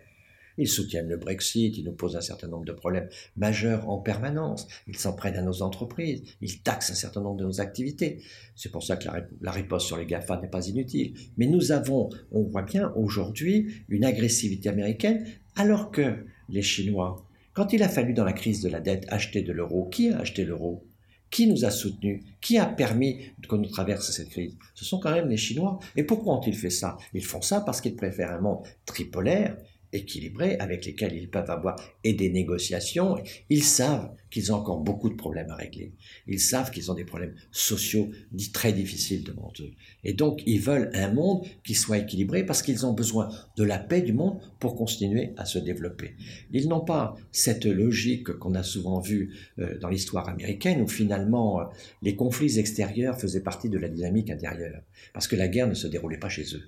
Ils 0.58 0.68
soutiennent 0.68 1.08
le 1.08 1.16
Brexit, 1.16 1.76
ils 1.76 1.84
nous 1.84 1.92
posent 1.92 2.16
un 2.16 2.20
certain 2.20 2.48
nombre 2.48 2.64
de 2.64 2.72
problèmes 2.72 3.08
majeurs 3.36 3.88
en 3.88 3.98
permanence, 3.98 4.66
ils 4.86 4.96
s'en 4.96 5.14
prennent 5.14 5.36
à 5.36 5.42
nos 5.42 5.62
entreprises, 5.62 6.22
ils 6.40 6.62
taxent 6.62 6.90
un 6.90 6.94
certain 6.94 7.20
nombre 7.20 7.38
de 7.38 7.44
nos 7.44 7.60
activités. 7.60 8.22
C'est 8.54 8.70
pour 8.70 8.82
ça 8.82 8.96
que 8.96 9.08
la, 9.40 9.50
riposte 9.50 9.86
sur 9.86 9.96
les 9.96 10.06
GAFA 10.06 10.40
n'est 10.40 10.48
pas 10.48 10.66
inutile. 10.66 11.14
Mais 11.36 11.46
nous 11.46 11.72
avons, 11.72 12.10
on 12.30 12.42
voit 12.42 12.62
bien 12.62 12.92
aujourd'hui, 12.96 13.72
une 13.88 14.04
agressivité 14.04 14.68
américaine, 14.68 15.26
alors 15.56 15.90
que 15.90 16.24
les 16.48 16.62
Chinois, 16.62 17.26
quand 17.54 17.72
il 17.72 17.82
a 17.82 17.88
fallu 17.88 18.14
dans 18.14 18.24
la 18.24 18.32
crise 18.32 18.62
de 18.62 18.68
la 18.68 18.80
dette 18.80 19.06
acheter 19.08 19.42
de 19.42 19.52
l'euro, 19.52 19.88
qui 19.88 20.08
a 20.10 20.18
acheté 20.18 20.44
l'euro? 20.44 20.86
Qui 21.30 21.46
nous 21.46 21.64
a 21.64 21.70
soutenus? 21.70 22.22
Qui 22.42 22.58
a 22.58 22.66
permis 22.66 23.22
que 23.48 23.56
nous 23.56 23.68
traverse 23.68 24.10
cette 24.10 24.28
crise? 24.28 24.54
Ce 24.74 24.84
sont 24.84 25.00
quand 25.00 25.12
même 25.12 25.30
les 25.30 25.38
Chinois. 25.38 25.78
Et 25.96 26.04
pourquoi 26.04 26.36
ont-ils 26.36 26.54
fait 26.54 26.68
ça? 26.68 26.98
Ils 27.14 27.24
font 27.24 27.40
ça 27.40 27.62
parce 27.62 27.80
qu'ils 27.80 27.96
préfèrent 27.96 28.32
un 28.32 28.40
monde 28.40 28.66
tripolaire 28.84 29.56
équilibrés 29.92 30.56
avec 30.56 30.86
lesquels 30.86 31.14
ils 31.14 31.28
peuvent 31.28 31.50
avoir 31.50 31.76
et 32.04 32.14
des 32.14 32.30
négociations. 32.30 33.16
Ils 33.50 33.64
savent 33.64 34.10
qu'ils 34.30 34.52
ont 34.52 34.56
encore 34.56 34.78
beaucoup 34.78 35.10
de 35.10 35.14
problèmes 35.14 35.50
à 35.50 35.56
régler. 35.56 35.92
Ils 36.26 36.40
savent 36.40 36.70
qu'ils 36.70 36.90
ont 36.90 36.94
des 36.94 37.04
problèmes 37.04 37.34
sociaux 37.50 38.10
très 38.52 38.72
difficiles 38.72 39.24
devant 39.24 39.52
eux. 39.60 39.72
Et 40.04 40.14
donc, 40.14 40.42
ils 40.46 40.60
veulent 40.60 40.90
un 40.94 41.12
monde 41.12 41.44
qui 41.64 41.74
soit 41.74 41.98
équilibré 41.98 42.44
parce 42.44 42.62
qu'ils 42.62 42.86
ont 42.86 42.92
besoin 42.92 43.28
de 43.56 43.64
la 43.64 43.78
paix 43.78 44.00
du 44.00 44.12
monde 44.12 44.40
pour 44.58 44.74
continuer 44.74 45.32
à 45.36 45.44
se 45.44 45.58
développer. 45.58 46.14
Ils 46.52 46.68
n'ont 46.68 46.80
pas 46.80 47.14
cette 47.30 47.66
logique 47.66 48.32
qu'on 48.38 48.54
a 48.54 48.62
souvent 48.62 49.00
vue 49.00 49.34
euh, 49.58 49.78
dans 49.78 49.88
l'histoire 49.88 50.28
américaine 50.28 50.80
où 50.80 50.88
finalement 50.88 51.60
euh, 51.60 51.64
les 52.00 52.16
conflits 52.16 52.58
extérieurs 52.58 53.20
faisaient 53.20 53.42
partie 53.42 53.68
de 53.68 53.78
la 53.78 53.88
dynamique 53.88 54.30
intérieure 54.30 54.82
parce 55.12 55.28
que 55.28 55.36
la 55.36 55.48
guerre 55.48 55.68
ne 55.68 55.74
se 55.74 55.86
déroulait 55.86 56.18
pas 56.18 56.28
chez 56.28 56.54
eux. 56.54 56.62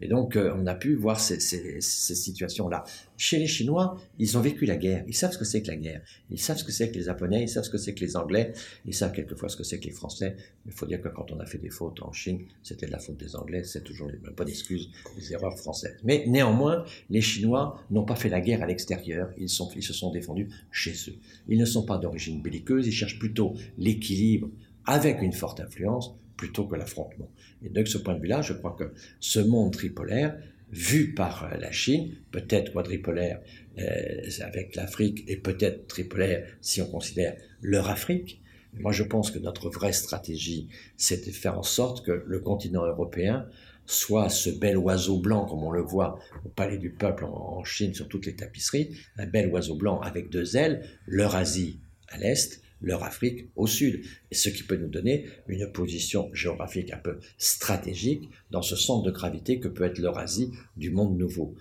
Et 0.00 0.08
donc, 0.08 0.36
euh, 0.36 0.54
on 0.56 0.66
a 0.66 0.74
pu 0.74 0.94
voir 0.94 1.18
ces, 1.18 1.40
situations-là. 1.80 2.84
Chez 3.16 3.38
les 3.38 3.46
Chinois, 3.46 3.98
ils 4.18 4.36
ont 4.36 4.42
vécu 4.42 4.66
la 4.66 4.76
guerre. 4.76 5.04
Ils 5.06 5.14
savent 5.14 5.32
ce 5.32 5.38
que 5.38 5.44
c'est 5.44 5.62
que 5.62 5.68
la 5.68 5.76
guerre. 5.76 6.02
Ils 6.30 6.38
savent 6.38 6.58
ce 6.58 6.64
que 6.64 6.72
c'est 6.72 6.90
que 6.90 6.94
les 6.96 7.04
Japonais. 7.04 7.42
Ils 7.42 7.48
savent 7.48 7.64
ce 7.64 7.70
que 7.70 7.78
c'est 7.78 7.94
que 7.94 8.00
les 8.00 8.16
Anglais. 8.16 8.52
Ils 8.84 8.94
savent 8.94 9.12
quelquefois 9.12 9.48
ce 9.48 9.56
que 9.56 9.64
c'est 9.64 9.80
que 9.80 9.86
les 9.86 9.92
Français. 9.92 10.36
Il 10.66 10.72
faut 10.72 10.86
dire 10.86 11.00
que 11.00 11.08
quand 11.08 11.32
on 11.32 11.40
a 11.40 11.46
fait 11.46 11.58
des 11.58 11.70
fautes 11.70 12.02
en 12.02 12.12
Chine, 12.12 12.40
c'était 12.62 12.86
de 12.86 12.92
la 12.92 12.98
faute 12.98 13.16
des 13.16 13.36
Anglais. 13.36 13.64
C'est 13.64 13.84
toujours 13.84 14.10
pas 14.36 14.44
d'excuses, 14.44 14.90
des 15.16 15.32
erreurs 15.32 15.56
françaises. 15.58 15.96
Mais 16.04 16.24
néanmoins, 16.26 16.84
les 17.08 17.22
Chinois 17.22 17.82
n'ont 17.90 18.04
pas 18.04 18.16
fait 18.16 18.28
la 18.28 18.40
guerre 18.40 18.62
à 18.62 18.66
l'extérieur. 18.66 19.30
Ils 19.38 19.48
se 19.48 19.92
sont 19.92 20.10
défendus 20.10 20.48
chez 20.70 20.92
eux. 21.08 21.16
Ils 21.48 21.58
ne 21.58 21.64
sont 21.64 21.86
pas 21.86 21.96
d'origine 21.96 22.42
belliqueuse. 22.42 22.86
Ils 22.86 22.92
cherchent 22.92 23.18
plutôt 23.18 23.54
l'équilibre 23.78 24.50
avec 24.84 25.22
une 25.22 25.32
forte 25.32 25.60
influence 25.60 26.14
plutôt 26.36 26.66
que 26.66 26.76
l'affrontement. 26.76 27.30
Et 27.64 27.68
de 27.68 27.84
ce 27.84 27.98
point 27.98 28.14
de 28.14 28.20
vue-là, 28.20 28.42
je 28.42 28.52
crois 28.52 28.76
que 28.78 28.92
ce 29.20 29.40
monde 29.40 29.72
tripolaire, 29.72 30.36
vu 30.70 31.14
par 31.14 31.44
euh, 31.44 31.56
la 31.56 31.72
Chine, 31.72 32.14
peut-être 32.32 32.72
quadripolaire 32.72 33.40
euh, 33.78 34.30
avec 34.40 34.74
l'Afrique 34.74 35.24
et 35.28 35.36
peut-être 35.36 35.86
tripolaire 35.86 36.46
si 36.60 36.82
on 36.82 36.86
considère 36.86 37.36
leur 37.62 37.88
Afrique, 37.88 38.42
moi 38.74 38.92
je 38.92 39.04
pense 39.04 39.30
que 39.30 39.38
notre 39.38 39.70
vraie 39.70 39.92
stratégie, 39.92 40.68
c'est 40.96 41.26
de 41.26 41.30
faire 41.30 41.58
en 41.58 41.62
sorte 41.62 42.04
que 42.04 42.24
le 42.26 42.40
continent 42.40 42.84
européen 42.84 43.46
soit 43.86 44.28
ce 44.28 44.50
bel 44.50 44.76
oiseau 44.76 45.18
blanc, 45.18 45.46
comme 45.46 45.62
on 45.62 45.70
le 45.70 45.80
voit 45.80 46.18
au 46.44 46.48
Palais 46.48 46.78
du 46.78 46.90
Peuple 46.90 47.24
en, 47.24 47.62
Chine 47.64 47.94
sur 47.94 48.08
toutes 48.08 48.26
les 48.26 48.34
tapisseries, 48.34 48.96
un 49.16 49.26
bel 49.26 49.48
oiseau 49.48 49.76
blanc 49.76 50.00
avec 50.00 50.28
deux 50.28 50.56
ailes, 50.56 50.84
l'Eurasie 51.06 51.80
à 52.08 52.18
l'est, 52.18 52.60
leur 52.86 53.02
Afrique 53.02 53.50
au 53.56 53.66
sud, 53.66 54.02
ce 54.32 54.48
qui 54.48 54.62
peut 54.62 54.76
nous 54.76 54.88
donner 54.88 55.26
une 55.48 55.70
position 55.70 56.30
géographique 56.32 56.92
un 56.92 56.98
peu 56.98 57.18
stratégique 57.36 58.30
dans 58.50 58.62
ce 58.62 58.76
centre 58.76 59.04
de 59.04 59.10
gravité 59.10 59.58
que 59.58 59.68
peut 59.68 59.84
être 59.84 59.98
l'Eurasie 59.98 60.52
du 60.76 60.90
monde 60.90 61.18
nouveau. 61.18 61.54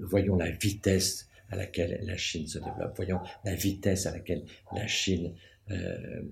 Voyons 0.00 0.36
la 0.36 0.50
vitesse 0.50 1.28
à 1.50 1.56
laquelle 1.56 2.00
la 2.04 2.16
Chine 2.16 2.46
se 2.46 2.58
développe, 2.58 2.94
voyons 2.96 3.18
la 3.44 3.54
vitesse 3.54 4.06
à 4.06 4.12
laquelle 4.12 4.44
la 4.72 4.86
Chine 4.86 5.34
euh, 5.70 6.22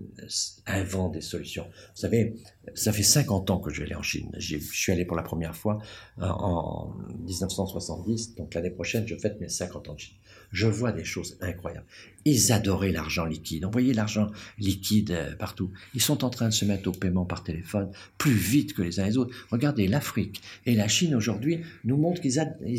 invente 0.66 1.14
des 1.14 1.20
solutions. 1.20 1.64
Vous 1.64 2.00
savez, 2.00 2.36
ça 2.74 2.92
fait 2.92 3.02
50 3.02 3.50
ans 3.50 3.58
que 3.58 3.70
je 3.70 3.80
vais 3.80 3.86
aller 3.86 3.96
en 3.96 4.02
Chine. 4.02 4.30
Je 4.38 4.58
suis 4.58 4.92
allé 4.92 5.04
pour 5.04 5.16
la 5.16 5.22
première 5.22 5.56
fois 5.56 5.78
en 6.20 6.94
1970, 7.26 8.36
donc 8.36 8.54
l'année 8.54 8.70
prochaine, 8.70 9.08
je 9.08 9.16
fête 9.16 9.40
mes 9.40 9.48
50 9.48 9.88
ans 9.88 9.94
de 9.94 10.00
Chine. 10.00 10.16
Je 10.52 10.66
vois 10.66 10.92
des 10.92 11.04
choses 11.04 11.38
incroyables. 11.40 11.86
Ils 12.24 12.52
adoraient 12.52 12.92
l'argent 12.92 13.24
liquide. 13.24 13.64
Envoyez 13.64 13.94
l'argent 13.94 14.30
liquide 14.58 15.10
euh, 15.10 15.34
partout. 15.34 15.70
Ils 15.94 16.02
sont 16.02 16.24
en 16.24 16.30
train 16.30 16.48
de 16.48 16.54
se 16.54 16.64
mettre 16.64 16.88
au 16.88 16.92
paiement 16.92 17.24
par 17.24 17.42
téléphone 17.42 17.90
plus 18.18 18.34
vite 18.34 18.74
que 18.74 18.82
les 18.82 19.00
uns 19.00 19.06
les 19.06 19.16
autres. 19.16 19.34
Regardez, 19.50 19.88
l'Afrique 19.88 20.42
et 20.66 20.74
la 20.74 20.88
Chine 20.88 21.14
aujourd'hui 21.14 21.60
nous 21.84 21.96
montrent 21.96 22.20
qu'ils 22.20 22.38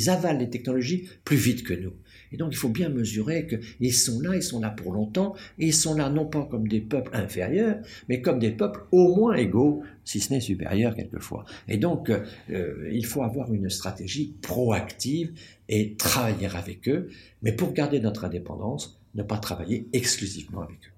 avalent 0.09 0.39
les 0.39 0.49
technologies 0.49 1.09
plus 1.25 1.37
vite 1.37 1.63
que 1.63 1.73
nous. 1.73 1.93
Et 2.33 2.37
donc 2.37 2.49
il 2.51 2.57
faut 2.57 2.69
bien 2.69 2.89
mesurer 2.89 3.47
qu'ils 3.47 3.93
sont 3.93 4.19
là, 4.19 4.35
ils 4.35 4.43
sont 4.43 4.59
là 4.59 4.69
pour 4.69 4.91
longtemps, 4.91 5.35
et 5.59 5.67
ils 5.67 5.73
sont 5.73 5.95
là 5.95 6.09
non 6.09 6.25
pas 6.25 6.45
comme 6.49 6.67
des 6.67 6.81
peuples 6.81 7.15
inférieurs, 7.15 7.77
mais 8.09 8.21
comme 8.21 8.39
des 8.39 8.51
peuples 8.51 8.81
au 8.91 9.15
moins 9.15 9.35
égaux, 9.35 9.83
si 10.03 10.19
ce 10.19 10.33
n'est 10.33 10.41
supérieurs 10.41 10.95
quelquefois. 10.95 11.45
Et 11.67 11.77
donc 11.77 12.09
euh, 12.09 12.89
il 12.91 13.05
faut 13.05 13.23
avoir 13.23 13.53
une 13.53 13.69
stratégie 13.69 14.35
proactive 14.41 15.31
et 15.69 15.93
travailler 15.93 16.47
avec 16.47 16.89
eux, 16.89 17.09
mais 17.41 17.51
pour 17.53 17.73
garder 17.73 17.99
notre 17.99 18.25
indépendance, 18.25 18.99
ne 19.15 19.23
pas 19.23 19.37
travailler 19.37 19.87
exclusivement 19.93 20.61
avec 20.61 20.77
eux. 20.87 20.92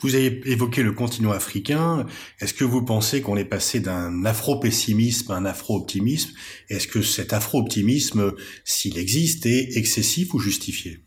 Vous 0.00 0.14
avez 0.14 0.40
évoqué 0.50 0.82
le 0.82 0.92
continent 0.92 1.30
africain. 1.30 2.06
Est-ce 2.40 2.54
que 2.54 2.64
vous 2.64 2.84
pensez 2.84 3.22
qu'on 3.22 3.36
est 3.36 3.44
passé 3.44 3.80
d'un 3.80 4.24
afro-pessimisme 4.24 5.30
à 5.30 5.36
un 5.36 5.44
afro-optimisme? 5.44 6.34
Est-ce 6.68 6.88
que 6.88 7.02
cet 7.02 7.32
afro-optimisme, 7.32 8.34
s'il 8.64 8.98
existe, 8.98 9.46
est 9.46 9.76
excessif 9.76 10.34
ou 10.34 10.38
justifié? 10.38 11.00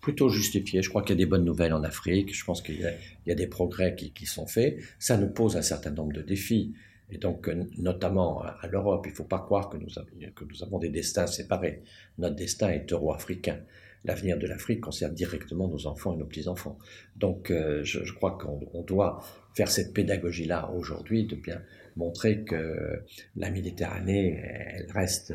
Plutôt 0.00 0.28
justifié. 0.28 0.82
Je 0.82 0.88
crois 0.88 1.02
qu'il 1.02 1.10
y 1.10 1.18
a 1.18 1.24
des 1.24 1.26
bonnes 1.26 1.44
nouvelles 1.44 1.74
en 1.74 1.82
Afrique. 1.82 2.34
Je 2.34 2.44
pense 2.44 2.62
qu'il 2.62 2.80
y, 3.26 3.30
a 3.30 3.34
des 3.34 3.46
progrès 3.46 3.94
qui, 3.94 4.26
sont 4.26 4.46
faits. 4.46 4.78
Ça 4.98 5.16
nous 5.18 5.28
pose 5.28 5.56
un 5.56 5.62
certain 5.62 5.90
nombre 5.90 6.12
de 6.12 6.22
défis. 6.22 6.72
Et 7.10 7.18
donc, 7.18 7.50
notamment 7.78 8.42
à 8.42 8.66
l'Europe, 8.66 9.06
il 9.06 9.10
ne 9.10 9.16
faut 9.16 9.24
pas 9.24 9.40
croire 9.40 9.68
que 9.68 9.76
nous, 9.76 9.88
que 10.34 10.44
nous 10.44 10.62
avons 10.62 10.78
des 10.78 10.88
destins 10.88 11.26
séparés. 11.26 11.82
Notre 12.16 12.36
destin 12.36 12.68
est 12.68 12.90
euro-africain 12.92 13.60
l'avenir 14.08 14.38
de 14.38 14.46
l'Afrique 14.46 14.80
concerne 14.80 15.14
directement 15.14 15.68
nos 15.68 15.86
enfants 15.86 16.14
et 16.14 16.16
nos 16.16 16.24
petits-enfants. 16.24 16.78
Donc 17.16 17.50
euh, 17.50 17.84
je, 17.84 18.12
crois 18.12 18.38
qu'on 18.38 18.82
doit 18.82 19.22
faire 19.54 19.70
cette 19.70 19.92
pédagogie-là 19.92 20.70
aujourd'hui, 20.72 21.26
de 21.26 21.36
bien 21.36 21.62
montrer 21.96 22.42
que 22.42 23.02
la 23.36 23.50
Méditerranée, 23.50 24.42
elle 24.42 24.90
reste 24.90 25.34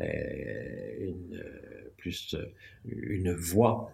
euh, 0.00 0.06
une, 1.00 1.44
plus 1.98 2.34
une 2.86 3.32
voie 3.32 3.92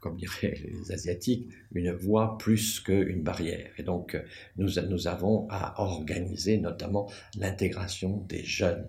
comme 0.00 0.16
diraient 0.16 0.58
les 0.64 0.92
Asiatiques, 0.92 1.48
une 1.72 1.92
voie 1.92 2.36
plus 2.38 2.80
qu'une 2.80 3.22
barrière. 3.22 3.70
Et 3.78 3.82
donc, 3.82 4.16
nous, 4.56 4.68
nous 4.88 5.08
avons 5.08 5.48
à 5.50 5.80
organiser 5.80 6.58
notamment 6.58 7.10
l'intégration 7.36 8.18
des 8.28 8.44
jeunes 8.44 8.86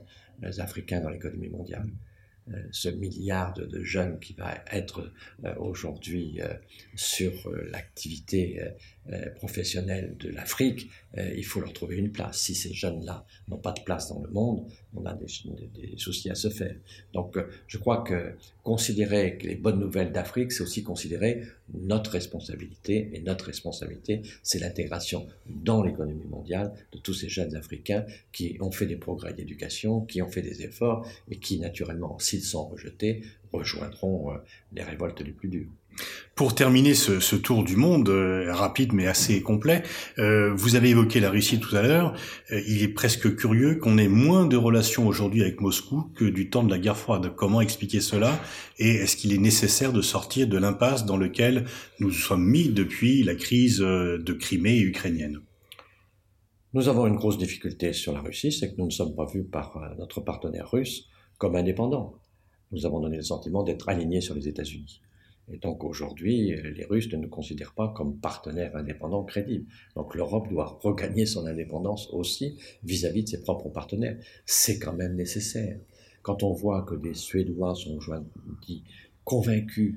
Africains 0.59 0.99
dans 0.99 1.09
l'économie 1.09 1.49
mondiale. 1.49 1.87
Euh, 2.53 2.63
ce 2.71 2.89
milliard 2.89 3.53
de, 3.53 3.83
jeunes 3.83 4.19
qui 4.19 4.33
va 4.33 4.63
être 4.71 5.11
euh, 5.43 5.53
aujourd'hui 5.55 6.41
euh, 6.41 6.53
sur 6.95 7.31
l'activité 7.71 8.61
professionnelle 9.35 10.15
de 10.19 10.29
l'Afrique, 10.29 10.89
il 11.17 11.43
faut 11.43 11.59
leur 11.59 11.73
trouver 11.73 11.97
une 11.97 12.11
place. 12.11 12.39
Si 12.39 12.55
ces 12.55 12.73
jeunes-là 12.73 13.25
n'ont 13.47 13.57
pas 13.57 13.71
de 13.71 13.81
place 13.81 14.09
dans 14.09 14.21
le 14.21 14.29
monde, 14.29 14.65
on 14.95 15.05
a 15.05 15.13
des, 15.13 15.27
soucis 15.97 16.29
à 16.29 16.35
se 16.35 16.49
faire. 16.49 16.75
Donc 17.13 17.37
je 17.67 17.77
crois 17.77 18.03
que 18.03 18.33
considérer 18.63 19.37
les 19.41 19.55
bonnes 19.55 19.79
nouvelles 19.79 20.11
d'Afrique, 20.11 20.51
c'est 20.51 20.63
aussi 20.63 20.83
considérer 20.83 21.43
notre 21.73 22.11
responsabilité. 22.11 23.09
Et 23.13 23.21
notre 23.21 23.45
responsabilité, 23.45 24.21
c'est 24.43 24.59
l'intégration 24.59 25.27
dans 25.47 25.83
l'économie 25.83 26.27
mondiale 26.27 26.73
de 26.91 26.99
tous 26.99 27.13
ces 27.13 27.29
jeunes 27.29 27.55
Africains 27.55 28.05
qui 28.31 28.57
ont 28.59 28.71
fait 28.71 28.85
des 28.85 28.95
progrès 28.95 29.33
d'éducation, 29.33 30.01
qui 30.01 30.21
ont 30.21 30.29
fait 30.29 30.41
des 30.41 30.63
efforts 30.63 31.07
et 31.29 31.37
qui, 31.37 31.59
naturellement, 31.59 32.17
s'ils 32.19 32.43
sont 32.43 32.67
rejetés, 32.67 33.23
rejoindront 33.51 34.33
euh, 34.33 34.37
les 34.73 34.83
révoltes 34.83 35.21
les 35.21 35.31
plus 35.31 35.49
dures. 35.49 35.71
Pour 36.39 36.55
terminer 36.55 36.93
ce, 36.93 37.35
tour 37.35 37.65
du 37.65 37.75
monde, 37.75 38.07
euh, 38.07 38.53
rapide 38.53 38.93
mais 38.93 39.07
assez 39.07 39.41
complet, 39.41 39.83
euh, 40.19 40.53
vous 40.55 40.77
avez 40.77 40.91
évoqué 40.91 41.19
la 41.19 41.29
Russie 41.29 41.59
tout 41.59 41.75
à 41.75 41.81
l'heure. 41.81 42.13
il 42.49 42.81
est 42.81 42.87
presque 42.87 43.35
curieux 43.35 43.75
qu'on 43.75 43.97
ait 43.97 44.07
moins 44.07 44.45
de 44.45 44.55
relations 44.55 45.05
aujourd'hui 45.05 45.41
avec 45.41 45.59
Moscou 45.59 46.09
que 46.15 46.23
du 46.23 46.49
temps 46.49 46.63
de 46.63 46.69
la 46.69 46.79
guerre 46.79 46.95
froide. 46.95 47.33
Comment 47.35 47.59
expliquer 47.59 47.99
cela 47.99 48.39
Et 48.77 48.89
est-ce 48.89 49.17
qu'il 49.17 49.33
est 49.33 49.37
nécessaire 49.37 49.91
de 49.91 50.01
sortir 50.01 50.47
de 50.47 50.57
l'impasse 50.57 51.05
dans 51.05 51.17
lequel 51.17 51.65
nous 51.99 52.11
sommes 52.11 52.45
mis 52.45 52.69
depuis 52.69 53.23
la 53.23 53.35
crise 53.35 53.79
de 53.79 54.33
Crimée 54.33 54.79
ukrainienne? 54.79 55.41
Nous 56.73 56.87
avons 56.87 57.05
une 57.05 57.15
grosse 57.15 57.37
difficulté 57.37 57.91
sur 57.91 58.13
la 58.13 58.21
Russie, 58.21 58.53
c'est 58.53 58.71
que 58.71 58.77
nous 58.77 58.85
ne 58.85 58.91
sommes 58.91 59.13
pas 59.13 59.25
vus 59.25 59.43
par 59.43 59.77
notre 59.97 60.21
partenaire 60.21 60.71
russe 60.71 61.09
comme 61.37 61.57
indépendants. 61.57 62.13
Nous 62.71 62.85
avons 62.85 63.01
donné 63.01 63.17
le 63.17 63.23
sentiment 63.23 63.63
d'être 63.63 63.89
alignés 63.89 64.21
sur 64.21 64.35
les 64.35 64.47
États-Unis. 64.47 65.01
Et 65.51 65.57
donc 65.57 65.83
aujourd'hui, 65.83 66.55
les 66.75 66.85
Russes 66.85 67.11
ne 67.11 67.17
nous 67.17 67.29
considèrent 67.29 67.73
pas 67.73 67.93
comme 67.95 68.19
partenaires 68.19 68.75
indépendants 68.75 69.23
crédibles. 69.23 69.65
Donc 69.95 70.15
l'Europe 70.15 70.47
doit 70.49 70.79
regagner 70.81 71.25
son 71.25 71.45
indépendance 71.45 72.09
aussi 72.11 72.57
vis-à-vis 72.83 73.23
de 73.23 73.29
ses 73.29 73.41
propres 73.41 73.69
partenaires. 73.69 74.17
C'est 74.45 74.79
quand 74.79 74.93
même 74.93 75.15
nécessaire. 75.15 75.79
Quand 76.21 76.43
on 76.43 76.53
voit 76.53 76.83
que 76.83 76.95
des 76.95 77.13
Suédois 77.13 77.75
sont 77.75 77.99
convaincus 79.23 79.95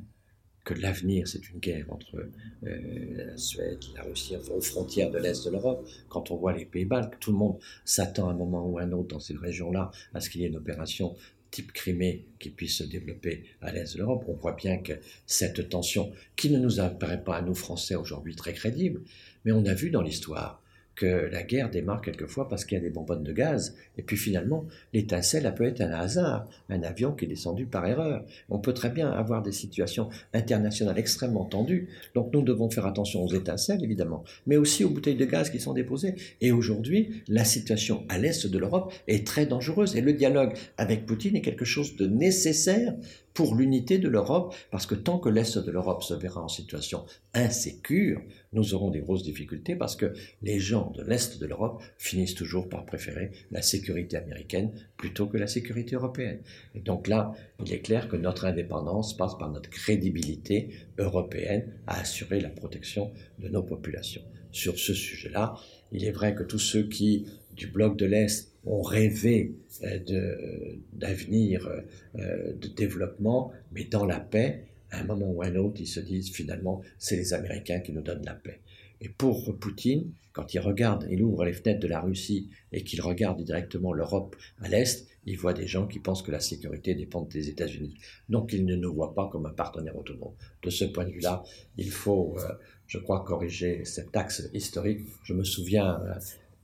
que 0.65 0.75
l'avenir, 0.75 1.27
c'est 1.27 1.51
une 1.51 1.59
guerre 1.59 1.87
entre 1.91 2.17
euh, 2.17 2.79
la 3.17 3.37
Suède, 3.37 3.79
la 3.97 4.03
Russie, 4.03 4.37
aux 4.37 4.61
frontières 4.61 5.11
de 5.11 5.19
l'Est 5.19 5.45
de 5.45 5.51
l'Europe, 5.51 5.85
quand 6.09 6.31
on 6.31 6.37
voit 6.37 6.53
les 6.53 6.65
pays 6.65 6.85
baltes, 6.85 7.15
tout 7.19 7.33
le 7.33 7.39
monde 7.39 7.59
s'attend 7.85 8.29
à 8.29 8.33
un 8.33 8.37
moment 8.37 8.65
ou 8.67 8.79
à 8.79 8.83
un 8.83 8.93
autre 8.93 9.09
dans 9.09 9.21
ces 9.21 9.35
régions-là 9.35 9.91
à 10.15 10.21
ce 10.21 10.31
qu'il 10.31 10.41
y 10.41 10.45
ait 10.45 10.49
une 10.49 10.57
opération 10.57 11.17
type 11.53 11.73
Crimée 11.73 12.25
qui 12.41 12.51
puisse 12.51 12.79
se 12.79 12.85
développer 12.85 13.45
à 13.61 13.71
l'est 13.71 13.95
de 13.95 13.99
l'Europe, 13.99 14.25
on 14.27 14.35
voit 14.35 14.55
bien 14.55 14.79
que 14.79 14.95
cette 15.27 15.69
tension, 15.69 16.11
qui 16.35 16.51
ne 16.51 16.59
nous 16.59 16.81
apparaît 16.81 17.23
pas 17.23 17.37
à 17.37 17.43
nous 17.43 17.55
Français 17.55 17.95
aujourd'hui 17.95 18.35
très 18.35 18.55
crédible, 18.55 19.03
mais 19.45 19.53
on 19.53 19.65
a 19.67 19.75
vu 19.75 19.91
dans 19.91 20.03
l'histoire 20.03 20.62
que 20.95 21.29
la 21.31 21.43
guerre 21.43 21.71
démarre 21.71 22.03
quelquefois 22.03 22.49
parce 22.49 22.65
qu'il 22.65 22.77
y 22.77 22.81
a 22.81 22.85
des 22.85 22.91
bonbonnes 22.91 23.23
de 23.23 23.33
gaz. 23.33 23.75
Et 23.97 24.03
puis 24.03 24.17
finalement, 24.17 24.67
l'étincelle, 24.93 25.47
elle 25.47 25.55
peut 25.55 25.65
être 25.65 25.81
un 25.81 25.91
hasard, 25.91 26.47
un 26.69 26.83
avion 26.83 27.13
qui 27.13 27.25
est 27.25 27.29
descendu 27.29 27.67
par 27.67 27.87
erreur. 27.87 28.25
On 28.51 28.59
peut 28.59 28.75
très 28.75 28.91
bien 28.91 29.11
avoir 29.11 29.43
des 29.43 29.53
situations 29.53 30.11
internationales 30.35 30.99
extrêmement 30.99 31.45
tendues. 31.45 31.89
Donc 32.15 32.33
nous 32.33 32.43
devons 32.43 32.71
faire 32.71 32.87
attention 32.87 33.25
aux 33.25 33.33
étincelles, 33.33 33.83
évidemment, 33.83 34.25
mais 34.47 34.57
aussi 34.57 34.85
aux 34.85 34.91
bouteilles 34.91 35.17
de 35.17 35.25
gaz 35.25 35.51
qui 35.51 35.61
sont 35.61 35.73
déposées. 35.73 36.15
Et 36.41 36.53
aujourd'hui, 36.53 37.23
la 37.29 37.45
situation 37.45 38.05
à 38.09 38.19
l'est 38.19 38.47
de 38.47 38.59
l'Europe 38.59 38.93
est 39.09 39.27
très 39.27 39.47
dangereuse. 39.47 39.97
Et 39.97 40.01
le 40.01 40.13
dialogue 40.13 40.53
avec 40.77 41.07
Poutine 41.07 41.37
est 41.37 41.43
quelque 41.43 41.65
chose 41.65 41.97
de 41.97 42.07
nécessaire 42.07 42.95
pour 43.35 43.55
l'unité 43.55 43.99
de 43.99 44.09
l'Europe, 44.09 44.55
parce 44.71 44.87
que 44.87 44.95
tant 44.95 45.19
que 45.19 45.29
l'Est 45.29 45.59
de 45.59 45.71
l'Europe 45.71 46.03
se 46.03 46.15
verra 46.15 46.43
en 46.43 46.49
situation 46.49 47.05
insécure, 47.35 48.21
nous 48.53 48.75
aurons 48.75 48.91
des 48.91 49.01
grosses 49.01 49.23
difficultés 49.23 49.75
parce 49.75 49.97
que 49.97 50.13
les 50.43 50.61
gens 50.61 50.91
de 50.91 51.03
l'Est 51.03 51.41
de 51.41 51.47
l'Europe 51.47 51.83
finissent 51.99 52.35
toujours 52.35 52.69
par 52.69 52.85
préférer 52.85 53.31
la 53.51 53.63
sécurité 53.63 54.17
américaine 54.17 54.73
plutôt 54.97 55.27
que 55.27 55.39
la 55.39 55.47
sécurité 55.47 55.95
européenne. 55.95 56.41
Et 56.75 56.81
donc 56.81 57.09
là, 57.09 57.33
il 57.65 57.73
est 57.73 57.81
clair 57.81 58.09
que 58.09 58.17
notre 58.17 58.45
indépendance 58.45 59.17
passe 59.17 59.37
par 59.39 59.51
notre 59.51 59.71
crédibilité 59.71 60.71
européenne 60.99 61.73
à 61.87 62.01
assurer 62.01 62.41
la 62.41 62.51
protection 62.51 63.13
de 63.39 63.49
nos 63.49 63.63
populations. 63.63 64.23
Sur 64.51 64.79
ce 64.79 64.93
sujet-là, 64.93 65.55
il 65.93 66.05
est 66.05 66.11
vrai 66.11 66.35
que 66.35 66.43
tous 66.43 66.59
ceux 66.59 66.83
qui, 66.83 67.27
du 67.57 67.67
bloc 67.67 67.97
de 67.97 68.05
l'Est, 68.05 68.52
ont 68.65 68.83
rêvé 68.83 69.55
euh, 69.83 70.77
d'avenir, 70.93 71.69
euh, 72.17 72.53
de 72.53 72.69
développement, 72.69 73.53
mais 73.73 73.85
dans 73.85 74.05
la 74.05 74.21
paix, 74.21 74.65
à 74.91 75.01
un 75.01 75.05
moment 75.05 75.31
ou 75.31 75.43
à 75.43 75.47
un 75.47 75.57
autre, 75.57 75.81
ils 75.81 75.87
se 75.87 76.01
disent 76.01 76.31
finalement, 76.31 76.83
c'est 76.99 77.17
les 77.17 77.35
Américains 77.35 77.81
qui 77.81 77.93
nous 77.93 78.03
donnent 78.03 78.25
la 78.25 78.35
paix. 78.35 78.61
Et 79.01 79.09
pour 79.09 79.57
Poutine, 79.59 80.13
quand 80.33 80.55
il 80.55 80.61
regarde, 80.61 81.07
il 81.11 81.23
ouvre 81.23 81.45
les 81.45 81.53
fenêtres 81.53 81.81
de 81.81 81.89
la 81.89 82.01
Russie 82.01 82.49
et 82.73 82.85
qu'il 82.85 83.01
regarde 83.03 83.43
directement 83.43 83.93
l'Europe 83.93 84.37
à 84.61 84.69
l'Est, 84.69 85.09
il 85.25 85.39
voit 85.39 85.53
des 85.53 85.67
gens 85.67 85.87
qui 85.87 85.99
pensent 85.99 86.23
que 86.23 86.31
la 86.33 86.41
sécurité 86.41 86.95
dépend 86.95 87.23
des 87.23 87.49
États-Unis. 87.49 87.97
Donc 88.29 88.53
il 88.53 88.65
ne 88.65 88.75
nous 88.75 88.93
voit 88.93 89.15
pas 89.15 89.29
comme 89.29 89.47
un 89.47 89.53
partenaire 89.53 89.97
autonome. 89.97 90.35
De 90.63 90.71
ce 90.71 90.85
point 90.85 91.05
de 91.05 91.11
vue-là, 91.11 91.43
il 91.77 91.91
faut, 91.91 92.37
euh, 92.39 92.53
je 92.87 92.99
crois, 92.99 93.25
corriger 93.25 93.85
cet 93.85 94.17
axe 94.17 94.49
historique. 94.53 95.01
Je 95.25 95.35
me 95.35 95.45
souviens 95.45 96.01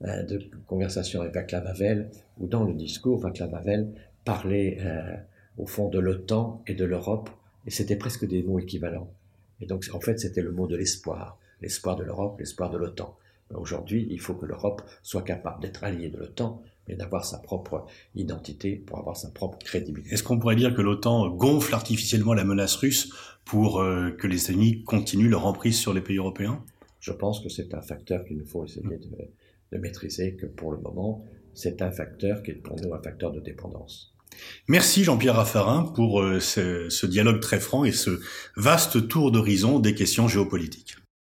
de 0.00 0.48
conversation 0.66 1.20
avec 1.20 1.34
Václav 1.34 1.66
Havel, 1.66 2.10
où 2.38 2.46
dans 2.46 2.64
le 2.64 2.72
discours, 2.72 3.18
Václav 3.18 3.54
Havel 3.54 3.92
parlait 4.24 4.78
euh, 4.80 5.16
au 5.56 5.66
fond 5.66 5.88
de 5.88 5.98
l'OTAN 5.98 6.62
et 6.66 6.74
de 6.74 6.84
l'Europe, 6.84 7.30
et 7.66 7.70
c'était 7.70 7.96
presque 7.96 8.26
des 8.26 8.42
mots 8.42 8.58
équivalents. 8.58 9.10
Et 9.60 9.66
donc, 9.66 9.88
en 9.92 10.00
fait, 10.00 10.20
c'était 10.20 10.42
le 10.42 10.52
mot 10.52 10.66
de 10.66 10.76
l'espoir, 10.76 11.38
l'espoir 11.60 11.96
de 11.96 12.04
l'Europe, 12.04 12.38
l'espoir 12.38 12.70
de 12.70 12.78
l'OTAN. 12.78 13.16
Aujourd'hui, 13.54 14.06
il 14.10 14.20
faut 14.20 14.34
que 14.34 14.46
l'Europe 14.46 14.82
soit 15.02 15.22
capable 15.22 15.62
d'être 15.62 15.82
alliée 15.82 16.10
de 16.10 16.18
l'OTAN, 16.18 16.62
mais 16.86 16.94
d'avoir 16.94 17.24
sa 17.24 17.38
propre 17.38 17.86
identité 18.14 18.76
pour 18.76 18.98
avoir 18.98 19.16
sa 19.16 19.30
propre 19.30 19.58
crédibilité. 19.58 20.14
Est-ce 20.14 20.22
qu'on 20.22 20.38
pourrait 20.38 20.56
dire 20.56 20.74
que 20.74 20.82
l'OTAN 20.82 21.30
gonfle 21.30 21.74
artificiellement 21.74 22.34
la 22.34 22.44
menace 22.44 22.76
russe 22.76 23.12
pour 23.44 23.80
euh, 23.80 24.10
que 24.10 24.26
les 24.26 24.44
États-Unis 24.44 24.84
continuent 24.84 25.30
leur 25.30 25.46
emprise 25.46 25.78
sur 25.78 25.92
les 25.92 26.00
pays 26.00 26.18
européens? 26.18 26.62
Je 27.00 27.12
pense 27.12 27.40
que 27.40 27.48
c'est 27.48 27.74
un 27.74 27.80
facteur 27.80 28.24
qu'il 28.24 28.36
nous 28.36 28.46
faut 28.46 28.64
essayer 28.64 28.82
de, 28.82 28.98
de 29.72 29.78
maîtriser, 29.78 30.36
que 30.36 30.46
pour 30.46 30.72
le 30.72 30.78
moment, 30.78 31.24
c'est 31.54 31.82
un 31.82 31.90
facteur 31.90 32.42
qui 32.42 32.52
est 32.52 32.54
pour 32.54 32.80
nous 32.80 32.94
un 32.94 33.02
facteur 33.02 33.32
de 33.32 33.40
dépendance. 33.40 34.14
Merci 34.68 35.04
Jean-Pierre 35.04 35.36
Raffarin 35.36 35.82
pour 35.94 36.20
euh, 36.20 36.38
ce, 36.38 36.88
ce 36.90 37.06
dialogue 37.06 37.40
très 37.40 37.60
franc 37.60 37.84
et 37.84 37.92
ce 37.92 38.20
vaste 38.56 39.08
tour 39.08 39.32
d'horizon 39.32 39.80
des 39.80 39.94
questions 39.94 40.28
géopolitiques. 40.28 40.96